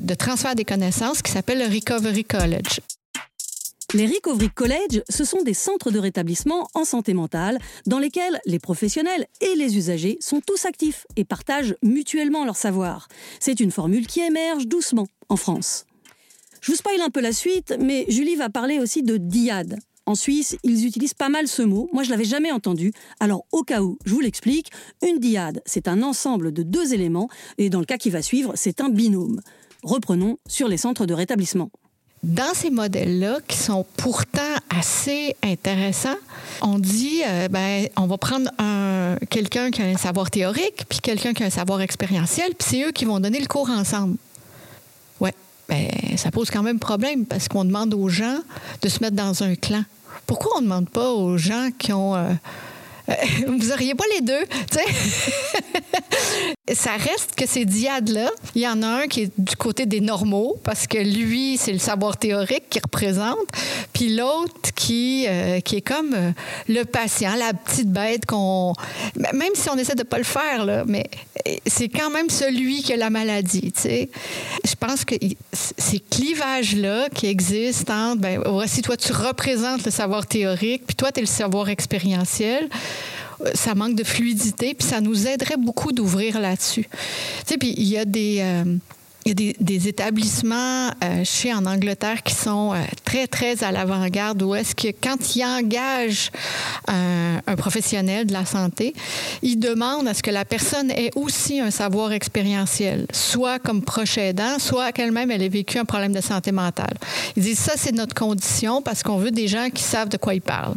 de, 0.00 0.14
transfert 0.14 0.56
des 0.56 0.64
connaissances 0.64 1.22
qui 1.22 1.30
s'appellent 1.30 1.60
le 1.60 1.72
Recovery 1.72 2.24
College. 2.24 2.80
Les 3.92 4.06
Recovery 4.06 4.50
College, 4.50 5.02
ce 5.08 5.24
sont 5.24 5.42
des 5.42 5.54
centres 5.54 5.90
de 5.90 5.98
rétablissement 5.98 6.68
en 6.74 6.84
santé 6.84 7.12
mentale 7.12 7.58
dans 7.86 7.98
lesquels 7.98 8.38
les 8.46 8.60
professionnels 8.60 9.26
et 9.40 9.56
les 9.56 9.76
usagers 9.76 10.16
sont 10.20 10.40
tous 10.40 10.64
actifs 10.64 11.06
et 11.16 11.24
partagent 11.24 11.74
mutuellement 11.82 12.44
leur 12.44 12.54
savoir. 12.54 13.08
C'est 13.40 13.58
une 13.58 13.72
formule 13.72 14.06
qui 14.06 14.20
émerge 14.20 14.68
doucement 14.68 15.08
en 15.28 15.36
France. 15.36 15.86
Je 16.60 16.70
vous 16.70 16.78
spoil 16.78 17.00
un 17.00 17.10
peu 17.10 17.20
la 17.20 17.32
suite, 17.32 17.74
mais 17.80 18.04
Julie 18.08 18.36
va 18.36 18.48
parler 18.48 18.78
aussi 18.78 19.02
de 19.02 19.16
DIAD, 19.16 19.80
en 20.06 20.14
Suisse, 20.14 20.56
ils 20.64 20.86
utilisent 20.86 21.14
pas 21.14 21.28
mal 21.28 21.46
ce 21.46 21.62
mot. 21.62 21.88
Moi, 21.92 22.02
je 22.02 22.10
l'avais 22.10 22.24
jamais 22.24 22.50
entendu. 22.50 22.92
Alors, 23.20 23.44
au 23.52 23.62
cas 23.62 23.82
où, 23.82 23.96
je 24.04 24.12
vous 24.12 24.20
l'explique. 24.20 24.70
Une 25.06 25.20
diade, 25.20 25.62
c'est 25.66 25.86
un 25.86 26.02
ensemble 26.02 26.52
de 26.52 26.64
deux 26.64 26.94
éléments, 26.94 27.28
et 27.58 27.70
dans 27.70 27.78
le 27.78 27.86
cas 27.86 27.98
qui 27.98 28.10
va 28.10 28.20
suivre, 28.20 28.54
c'est 28.56 28.80
un 28.80 28.88
binôme. 28.88 29.40
Reprenons 29.84 30.38
sur 30.48 30.66
les 30.66 30.78
centres 30.78 31.06
de 31.06 31.14
rétablissement. 31.14 31.70
Dans 32.22 32.52
ces 32.54 32.70
modèles-là, 32.70 33.38
qui 33.48 33.56
sont 33.56 33.86
pourtant 33.96 34.40
assez 34.78 35.34
intéressants, 35.42 36.18
on 36.60 36.78
dit, 36.78 37.22
euh, 37.26 37.48
ben, 37.48 37.86
on 37.96 38.06
va 38.06 38.18
prendre 38.18 38.50
un, 38.58 39.16
quelqu'un 39.30 39.70
qui 39.70 39.80
a 39.80 39.86
un 39.86 39.96
savoir 39.96 40.30
théorique, 40.30 40.84
puis 40.88 40.98
quelqu'un 40.98 41.32
qui 41.32 41.42
a 41.42 41.46
un 41.46 41.50
savoir 41.50 41.80
expérientiel, 41.80 42.54
puis 42.58 42.68
c'est 42.68 42.82
eux 42.82 42.92
qui 42.92 43.06
vont 43.06 43.20
donner 43.20 43.40
le 43.40 43.46
cours 43.46 43.70
ensemble. 43.70 44.16
Ouais, 45.18 45.34
ben, 45.68 45.88
ça 46.16 46.30
pose 46.30 46.50
quand 46.50 46.62
même 46.62 46.78
problème 46.78 47.24
parce 47.24 47.48
qu'on 47.48 47.64
demande 47.64 47.94
aux 47.94 48.10
gens 48.10 48.40
de 48.82 48.88
se 48.90 49.00
mettre 49.00 49.16
dans 49.16 49.42
un 49.42 49.54
clan 49.54 49.84
pourquoi 50.30 50.58
on 50.58 50.60
ne 50.60 50.66
demande 50.66 50.88
pas 50.88 51.10
aux 51.10 51.36
gens 51.36 51.70
qui 51.76 51.92
ont... 51.92 52.14
Euh, 52.14 52.32
vous 53.46 53.68
n'auriez 53.68 53.94
pas 53.94 54.04
les 54.14 54.20
deux, 54.20 54.44
tu 54.70 54.78
sais. 54.78 54.84
ça 56.74 56.92
reste 56.92 57.34
que 57.36 57.46
ces 57.46 57.64
diades-là, 57.64 58.30
il 58.54 58.62
y 58.62 58.68
en 58.68 58.82
a 58.82 58.86
un 58.86 59.06
qui 59.06 59.22
est 59.22 59.32
du 59.38 59.56
côté 59.56 59.86
des 59.86 60.00
normaux, 60.00 60.58
parce 60.62 60.86
que 60.86 60.98
lui, 60.98 61.56
c'est 61.56 61.72
le 61.72 61.78
savoir 61.78 62.16
théorique 62.16 62.68
qu'il 62.70 62.82
représente, 62.82 63.38
puis 63.92 64.14
l'autre 64.14 64.72
qui, 64.74 65.26
euh, 65.28 65.60
qui 65.60 65.76
est 65.76 65.80
comme 65.80 66.14
euh, 66.14 66.30
le 66.68 66.84
patient, 66.84 67.34
la 67.36 67.52
petite 67.52 67.90
bête 67.90 68.26
qu'on... 68.26 68.74
Même 69.16 69.54
si 69.54 69.68
on 69.70 69.76
essaie 69.76 69.94
de 69.94 70.02
pas 70.02 70.18
le 70.18 70.24
faire, 70.24 70.64
là, 70.64 70.84
mais 70.86 71.06
euh, 71.48 71.54
c'est 71.66 71.88
quand 71.88 72.10
même 72.10 72.30
celui 72.30 72.82
qui 72.82 72.92
a 72.92 72.96
la 72.96 73.10
maladie, 73.10 73.72
tu 73.72 73.82
sais. 73.82 74.10
Je 74.64 74.74
pense 74.74 75.04
que 75.04 75.14
ces 75.52 75.98
clivages-là 75.98 77.08
qui 77.14 77.26
existent 77.26 78.12
entre, 78.12 78.20
ben, 78.20 78.42
voici, 78.46 78.82
toi, 78.82 78.96
tu 78.96 79.12
représentes 79.12 79.84
le 79.84 79.90
savoir 79.90 80.26
théorique, 80.26 80.84
puis 80.86 80.96
toi, 80.96 81.10
tu 81.12 81.20
es 81.20 81.22
le 81.22 81.26
savoir 81.26 81.68
expérientiel, 81.68 82.68
ça 83.54 83.74
manque 83.74 83.94
de 83.94 84.04
fluidité, 84.04 84.74
puis 84.74 84.86
ça 84.86 85.00
nous 85.00 85.26
aiderait 85.26 85.56
beaucoup 85.56 85.92
d'ouvrir 85.92 86.40
là-dessus. 86.40 86.84
Tu 86.84 86.98
sais, 87.46 87.58
puis 87.58 87.74
il 87.76 87.88
y 87.88 87.98
a 87.98 88.04
des... 88.04 88.38
Euh, 88.40 88.76
des, 89.26 89.88
établissements 89.88 90.88
euh, 90.88 91.24
chez 91.24 91.52
en 91.52 91.66
Angleterre 91.66 92.22
qui 92.22 92.34
sont 92.34 92.72
euh, 92.72 92.78
très, 93.04 93.26
très 93.26 93.62
à 93.62 93.70
l'avant-garde 93.70 94.42
où 94.42 94.54
est-ce 94.54 94.74
que 94.74 94.88
quand 94.88 95.36
ils 95.36 95.44
engagent 95.44 96.30
un, 96.88 97.40
professionnel 97.56 98.26
de 98.26 98.32
la 98.32 98.44
santé, 98.44 98.94
ils 99.42 99.56
demandent 99.56 100.08
à 100.08 100.14
ce 100.14 100.22
que 100.22 100.30
la 100.30 100.44
personne 100.44 100.90
ait 100.90 101.10
aussi 101.14 101.60
un 101.60 101.70
savoir 101.70 102.12
expérientiel, 102.12 103.06
soit 103.12 103.58
comme 103.58 103.82
proche 103.82 104.18
aidant, 104.18 104.58
soit 104.58 104.92
qu'elle-même 104.92 105.30
elle 105.30 105.42
ait 105.42 105.48
vécu 105.48 105.78
un 105.78 105.84
problème 105.84 106.12
de 106.12 106.20
santé 106.20 106.52
mentale. 106.52 106.96
Ils 107.36 107.42
disent 107.42 107.58
ça, 107.58 107.72
c'est 107.76 107.92
notre 107.92 108.14
condition 108.14 108.82
parce 108.82 109.02
qu'on 109.02 109.18
veut 109.18 109.30
des 109.30 109.48
gens 109.48 109.68
qui 109.68 109.82
savent 109.82 110.08
de 110.08 110.16
quoi 110.16 110.34
ils 110.34 110.40
parlent. 110.40 110.76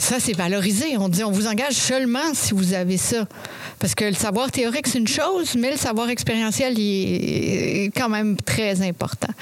Ça, 0.00 0.18
c'est 0.18 0.32
valorisé. 0.32 0.96
On 0.96 1.10
dit, 1.10 1.22
on 1.22 1.30
vous 1.30 1.46
engage 1.46 1.74
seulement 1.74 2.32
si 2.32 2.54
vous 2.54 2.72
avez 2.72 2.96
ça. 2.96 3.26
Parce 3.78 3.94
que 3.94 4.06
le 4.06 4.14
savoir 4.14 4.50
théorique, 4.50 4.86
c'est 4.86 4.98
une 4.98 5.06
chose, 5.06 5.54
mais 5.56 5.70
le 5.70 5.76
savoir 5.76 6.08
expérientiel 6.08 6.78
il 6.78 7.84
est 7.84 7.92
quand 7.94 8.08
même 8.08 8.36
très 8.38 8.80
important. 8.80 9.32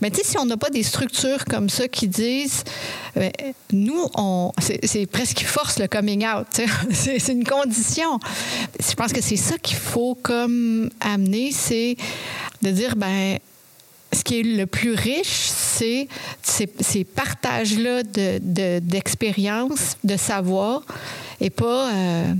Mais 0.00 0.10
tu 0.10 0.16
sais, 0.16 0.24
si 0.24 0.38
on 0.38 0.44
n'a 0.44 0.56
pas 0.56 0.70
des 0.70 0.82
structures 0.82 1.44
comme 1.44 1.68
ça 1.68 1.86
qui 1.86 2.08
disent, 2.08 2.64
ben, 3.14 3.30
nous, 3.72 4.08
c'est 4.82 5.06
presque 5.06 5.44
force 5.44 5.78
le 5.78 5.86
coming 5.86 6.26
out. 6.26 6.48
C'est 6.92 7.32
une 7.32 7.44
condition. 7.44 8.18
Je 8.80 8.94
pense 8.94 9.12
que 9.12 9.20
c'est 9.20 9.36
ça 9.36 9.56
qu'il 9.58 9.76
faut 9.76 10.16
comme 10.20 10.90
amener, 11.00 11.52
c'est 11.52 11.96
de 12.62 12.70
dire, 12.70 12.96
ben 12.96 13.38
ce 14.12 14.24
qui 14.24 14.40
est 14.40 14.42
le 14.42 14.66
plus 14.66 14.94
riche, 14.94 15.48
c'est 15.50 16.08
ces, 16.42 17.04
partages-là 17.04 18.02
d'expérience, 18.02 19.96
de, 20.04 20.12
de, 20.12 20.16
savoir, 20.16 20.82
et 21.40 21.50
pas 21.50 21.92
euh, 21.92 22.32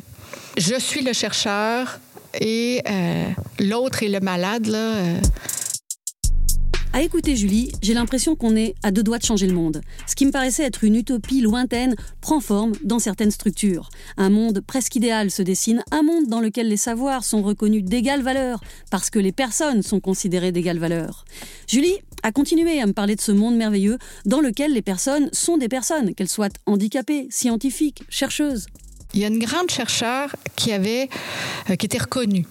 je 0.56 0.78
suis 0.78 1.02
le 1.02 1.12
chercheur 1.12 2.00
et 2.40 2.82
euh, 2.88 3.28
l'autre 3.60 4.02
est 4.02 4.08
le 4.08 4.20
malade. 4.20 4.66
Là, 4.66 4.78
euh, 4.78 5.20
à 6.98 7.02
écouter 7.02 7.36
Julie, 7.36 7.70
j'ai 7.80 7.94
l'impression 7.94 8.34
qu'on 8.34 8.56
est 8.56 8.74
à 8.82 8.90
deux 8.90 9.04
doigts 9.04 9.18
de 9.18 9.24
changer 9.24 9.46
le 9.46 9.52
monde. 9.52 9.82
Ce 10.08 10.16
qui 10.16 10.26
me 10.26 10.32
paraissait 10.32 10.64
être 10.64 10.82
une 10.82 10.96
utopie 10.96 11.40
lointaine 11.40 11.94
prend 12.20 12.40
forme 12.40 12.72
dans 12.82 12.98
certaines 12.98 13.30
structures. 13.30 13.88
Un 14.16 14.30
monde 14.30 14.60
presque 14.66 14.96
idéal 14.96 15.30
se 15.30 15.42
dessine, 15.42 15.84
un 15.92 16.02
monde 16.02 16.26
dans 16.26 16.40
lequel 16.40 16.66
les 16.66 16.76
savoirs 16.76 17.22
sont 17.22 17.40
reconnus 17.40 17.84
d'égale 17.84 18.22
valeur, 18.22 18.60
parce 18.90 19.10
que 19.10 19.20
les 19.20 19.30
personnes 19.30 19.82
sont 19.82 20.00
considérées 20.00 20.50
d'égale 20.50 20.80
valeur. 20.80 21.24
Julie 21.68 21.98
a 22.24 22.32
continué 22.32 22.80
à 22.80 22.86
me 22.86 22.92
parler 22.92 23.14
de 23.14 23.20
ce 23.20 23.30
monde 23.30 23.54
merveilleux 23.54 23.98
dans 24.26 24.40
lequel 24.40 24.72
les 24.72 24.82
personnes 24.82 25.30
sont 25.32 25.56
des 25.56 25.68
personnes, 25.68 26.16
qu'elles 26.16 26.28
soient 26.28 26.48
handicapées, 26.66 27.28
scientifiques, 27.30 28.02
chercheuses. 28.08 28.66
Il 29.14 29.20
y 29.20 29.24
a 29.24 29.28
une 29.28 29.38
grande 29.38 29.70
chercheure 29.70 30.34
qui 30.56 30.72
avait, 30.72 31.08
euh, 31.70 31.76
qui 31.76 31.86
était 31.86 31.98
reconnue 31.98 32.44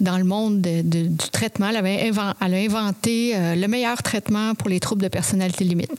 dans 0.00 0.18
le 0.18 0.24
monde 0.24 0.60
du 0.60 1.16
traitement. 1.32 1.68
Elle, 1.68 1.76
avait 1.76 2.10
a 2.16 2.34
inventé 2.40 3.34
euh, 3.34 3.54
le 3.54 3.68
meilleur 3.68 4.02
traitement 4.02 4.54
pour 4.54 4.68
les 4.68 4.80
troubles 4.80 5.02
de 5.02 5.08
personnalité 5.08 5.64
limite. 5.64 5.92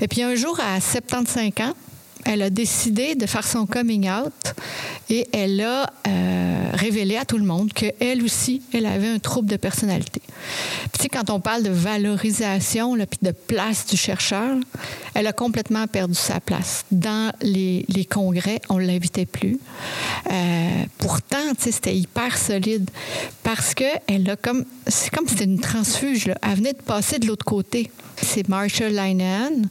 Et 0.00 0.08
puis 0.08 0.22
un 0.22 0.34
jour, 0.34 0.58
à 0.60 0.80
75 0.80 1.50
ans, 1.60 1.72
elle 2.24 2.42
a 2.42 2.50
décidé 2.50 3.14
de 3.14 3.26
faire 3.26 3.46
son 3.46 3.66
coming 3.66 4.08
out 4.08 4.54
et 5.10 5.28
elle 5.32 5.60
a 5.60 5.90
euh, 6.06 6.70
révélé 6.72 7.16
à 7.16 7.24
tout 7.24 7.36
le 7.36 7.44
monde 7.44 7.72
qu'elle 7.72 8.22
aussi, 8.22 8.62
elle 8.72 8.86
avait 8.86 9.08
un 9.08 9.18
trouble 9.18 9.48
de 9.48 9.56
personnalité. 9.56 10.22
Puis, 10.98 11.08
quand 11.08 11.30
on 11.30 11.40
parle 11.40 11.62
de 11.62 11.70
valorisation, 11.70 12.94
puis 12.94 13.18
de 13.20 13.32
place 13.32 13.86
du 13.86 13.96
chercheur, 13.96 14.56
elle 15.14 15.26
a 15.26 15.32
complètement 15.32 15.86
perdu 15.86 16.14
sa 16.14 16.40
place. 16.40 16.84
Dans 16.90 17.32
les, 17.42 17.84
congrès, 18.10 18.60
on 18.68 18.78
ne 18.78 18.86
l'invitait 18.86 19.26
plus. 19.26 19.58
Euh, 20.30 20.84
pourtant, 20.98 21.52
c'était 21.58 21.96
hyper 21.96 22.38
solide 22.38 22.88
parce 23.42 23.74
que 23.74 23.84
elle 24.06 24.28
a 24.30 24.36
comme, 24.36 24.64
c'est 24.86 25.10
comme 25.10 25.26
si 25.26 25.34
c'était 25.34 25.44
une 25.44 25.60
transfuge. 25.60 26.32
Elle 26.42 26.56
venait 26.56 26.72
de 26.72 26.82
passer 26.82 27.18
de 27.18 27.26
l'autre 27.26 27.44
côté. 27.44 27.90
C'est 28.16 28.48
Marsha 28.48 28.88
Linehan. 28.88 29.62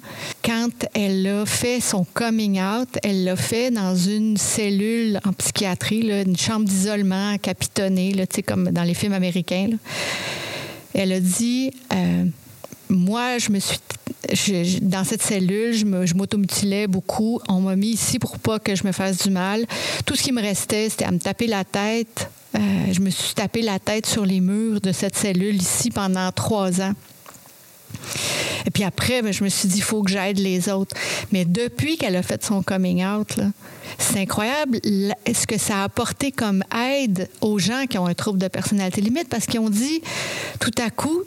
Quand 0.43 0.87
elle 0.95 1.27
a 1.27 1.45
fait 1.45 1.79
son 1.79 2.03
coming 2.13 2.59
out, 2.59 2.89
elle 3.03 3.25
l'a 3.25 3.35
fait 3.35 3.69
dans 3.69 3.95
une 3.95 4.37
cellule 4.37 5.19
en 5.23 5.33
psychiatrie, 5.33 6.09
une 6.09 6.35
chambre 6.35 6.65
d'isolement 6.65 7.37
capitonnée, 7.37 8.13
là, 8.13 8.25
comme 8.47 8.71
dans 8.71 8.83
les 8.83 8.95
films 8.95 9.13
américains. 9.13 9.69
Elle 10.93 11.11
a 11.11 11.19
dit 11.19 11.71
euh, 11.93 12.25
Moi, 12.89 13.37
je 13.37 13.51
me 13.51 13.59
suis. 13.59 13.77
Dans 14.81 15.03
cette 15.03 15.23
cellule, 15.23 15.73
je 15.73 16.15
m'automutilais 16.15 16.87
beaucoup. 16.87 17.39
On 17.49 17.61
m'a 17.61 17.75
mis 17.75 17.89
ici 17.89 18.19
pour 18.19 18.37
pas 18.39 18.59
que 18.59 18.75
je 18.75 18.85
me 18.85 18.91
fasse 18.91 19.23
du 19.23 19.29
mal. 19.29 19.65
Tout 20.05 20.15
ce 20.15 20.23
qui 20.23 20.31
me 20.31 20.41
restait, 20.41 20.89
c'était 20.89 21.05
à 21.05 21.11
me 21.11 21.17
taper 21.17 21.47
la 21.47 21.63
tête. 21.63 22.29
Euh, 22.55 22.59
je 22.91 22.99
me 22.99 23.09
suis 23.09 23.33
tapé 23.33 23.61
la 23.61 23.79
tête 23.79 24.05
sur 24.05 24.25
les 24.25 24.39
murs 24.39 24.79
de 24.79 24.91
cette 24.91 25.15
cellule 25.15 25.55
ici 25.55 25.89
pendant 25.89 26.31
trois 26.31 26.81
ans. 26.81 26.93
Et 28.65 28.71
puis 28.71 28.83
après, 28.83 29.21
ben, 29.21 29.33
je 29.33 29.43
me 29.43 29.49
suis 29.49 29.67
dit, 29.67 29.77
il 29.77 29.83
faut 29.83 30.03
que 30.03 30.11
j'aide 30.11 30.39
les 30.39 30.69
autres. 30.69 30.95
Mais 31.31 31.45
depuis 31.45 31.97
qu'elle 31.97 32.15
a 32.15 32.23
fait 32.23 32.43
son 32.43 32.61
coming 32.61 33.05
out, 33.05 33.39
c'est 33.97 34.19
incroyable 34.19 34.79
ce 34.83 35.47
que 35.47 35.57
ça 35.57 35.81
a 35.81 35.83
apporté 35.83 36.31
comme 36.31 36.63
aide 36.75 37.29
aux 37.41 37.59
gens 37.59 37.85
qui 37.89 37.97
ont 37.97 38.05
un 38.05 38.13
trouble 38.13 38.39
de 38.39 38.47
personnalité 38.47 39.01
limite 39.01 39.29
parce 39.29 39.45
qu'ils 39.45 39.59
ont 39.59 39.69
dit 39.69 40.01
tout 40.59 40.71
à 40.77 40.89
coup, 40.89 41.23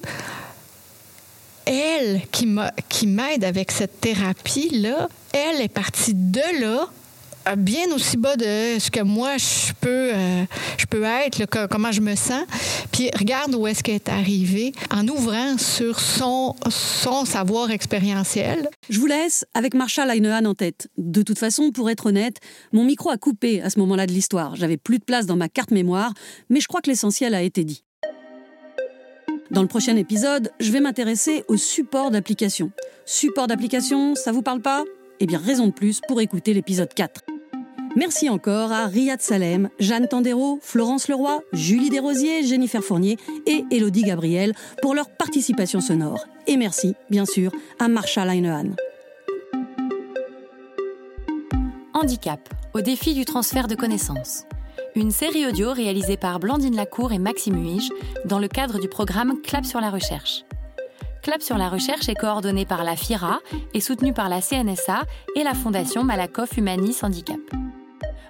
elle 1.67 2.23
qui 2.31 3.07
m'aide 3.07 3.45
avec 3.45 3.71
cette 3.71 4.01
thérapie-là, 4.01 5.09
elle 5.33 5.61
est 5.61 5.69
partie 5.69 6.15
de 6.15 6.61
là 6.61 6.89
bien 7.57 7.91
aussi 7.95 8.17
bas 8.17 8.37
de 8.37 8.79
ce 8.79 8.91
que 8.91 9.01
moi 9.01 9.37
je 9.37 9.73
peux, 9.81 10.11
euh, 10.15 10.45
peux 10.95 11.03
être, 11.03 11.67
comment 11.69 11.91
je 11.91 12.01
me 12.01 12.15
sens. 12.15 12.45
Puis 12.93 13.11
regarde 13.19 13.55
où 13.55 13.67
est-ce 13.67 13.83
qu'elle 13.83 13.97
est 13.97 14.09
arrivée 14.09 14.73
en 14.93 15.09
ouvrant 15.09 15.59
sur 15.59 15.99
son, 15.99 16.55
son 16.69 17.25
savoir 17.25 17.73
expérientiel. 17.73 18.69
Je 18.89 19.01
vous 19.01 19.07
laisse 19.07 19.45
avec 19.55 19.75
Marshall 19.75 20.09
Linehan 20.09 20.45
en 20.45 20.55
tête. 20.55 20.89
De 20.97 21.23
toute 21.23 21.39
façon, 21.39 21.73
pour 21.73 21.91
être 21.91 22.07
honnête, 22.07 22.39
mon 22.73 22.85
micro 22.85 23.11
a 23.11 23.17
coupé 23.17 23.61
à 23.61 23.71
ce 23.71 23.81
moment-là 23.81 24.07
de 24.07 24.13
l'histoire. 24.13 24.55
J'avais 24.55 24.77
plus 24.77 24.99
de 25.01 25.05
place 25.05 25.27
dans 25.27 25.37
ma 25.37 25.49
carte 25.49 25.73
mémoire, 25.73 26.15
mais 26.49 26.61
je 26.61 26.69
crois 26.69 26.81
que 26.81 26.91
l'essentiel 26.91 27.35
a 27.35 27.43
été 27.43 27.65
dit. 27.65 27.83
Dans 29.51 29.63
le 29.63 29.69
prochain 29.69 29.97
épisode, 29.97 30.53
je 30.61 30.71
vais 30.71 30.81
m'intéresser 30.81 31.45
au 31.49 31.57
support 31.57 32.11
d'application. 32.11 32.71
Support 33.05 33.49
d'application, 33.49 34.15
ça 34.15 34.33
vous 34.33 34.43
parle 34.43 34.61
pas? 34.61 34.85
Eh 35.19 35.27
bien, 35.27 35.39
raison 35.39 35.67
de 35.67 35.73
plus 35.73 36.01
pour 36.07 36.21
écouter 36.21 36.55
l'épisode 36.55 36.93
4. 36.95 37.34
Merci 37.97 38.29
encore 38.29 38.73
à 38.73 38.87
Riyad 38.87 39.23
Salem, 39.23 39.69
Jeanne 39.79 40.09
Tandero, 40.09 40.59
Florence 40.61 41.07
Leroy, 41.07 41.43
Julie 41.53 41.91
Desrosiers, 41.91 42.43
Jennifer 42.43 42.83
Fournier 42.83 43.19
et 43.47 43.65
Elodie 43.71 44.03
Gabriel 44.03 44.53
pour 44.83 44.97
leur 44.97 45.09
participation 45.09 45.81
sonore. 45.81 46.25
Et 46.49 46.57
merci, 46.57 46.95
bien 47.09 47.25
sûr, 47.25 47.53
à 47.79 47.87
Marsha 47.87 48.25
Linehan. 48.25 48.71
Handicap, 51.93 52.49
au 52.75 52.81
défi 52.81 53.15
du 53.15 53.25
transfert 53.25 53.69
de 53.69 53.77
connaissances. 53.77 54.43
Une 54.97 55.13
série 55.13 55.47
audio 55.47 55.73
réalisée 55.73 56.17
par 56.17 56.41
Blandine 56.41 56.75
Lacour 56.75 57.13
et 57.13 57.21
Maxime 57.21 57.63
Huige 57.63 57.91
dans 58.25 58.41
le 58.41 58.49
cadre 58.49 58.81
du 58.81 58.89
programme 58.89 59.41
Clap 59.43 59.65
sur 59.65 59.81
la 59.81 59.91
recherche. 59.91 60.45
Clap 61.23 61.43
sur 61.43 61.59
la 61.59 61.69
recherche 61.69 62.09
est 62.09 62.15
coordonné 62.15 62.67
par 62.67 62.83
la 62.83 62.97
FIRA 62.97 63.39
et 63.73 63.81
soutenu 63.81 64.13
par 64.13 64.29
la 64.29 64.41
CNSA 64.41 65.03
et 65.37 65.45
la 65.45 65.55
Fondation 65.55 66.03
Malakoff 66.03 66.57
Humanis 66.57 66.99
Handicap. 67.03 67.39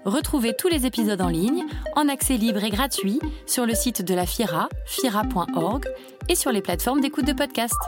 Retrouvez 0.05 0.55
tous 0.55 0.69
les 0.69 0.85
épisodes 0.85 1.21
en 1.23 1.29
ligne, 1.29 1.65
en 1.97 2.09
accès 2.09 2.37
libre 2.37 2.63
et 2.63 2.71
gratuit, 2.71 3.19
sur 3.47 3.65
le 3.65 3.75
site 3.75 4.03
de 4.03 4.15
la 4.15 4.27
FIRA, 4.27 4.69
fira.org, 4.85 5.87
et 6.29 6.35
sur 6.35 6.53
les 6.53 6.61
plateformes 6.61 7.01
d'écoute 7.01 7.27
de 7.27 7.33
podcast. 7.33 7.79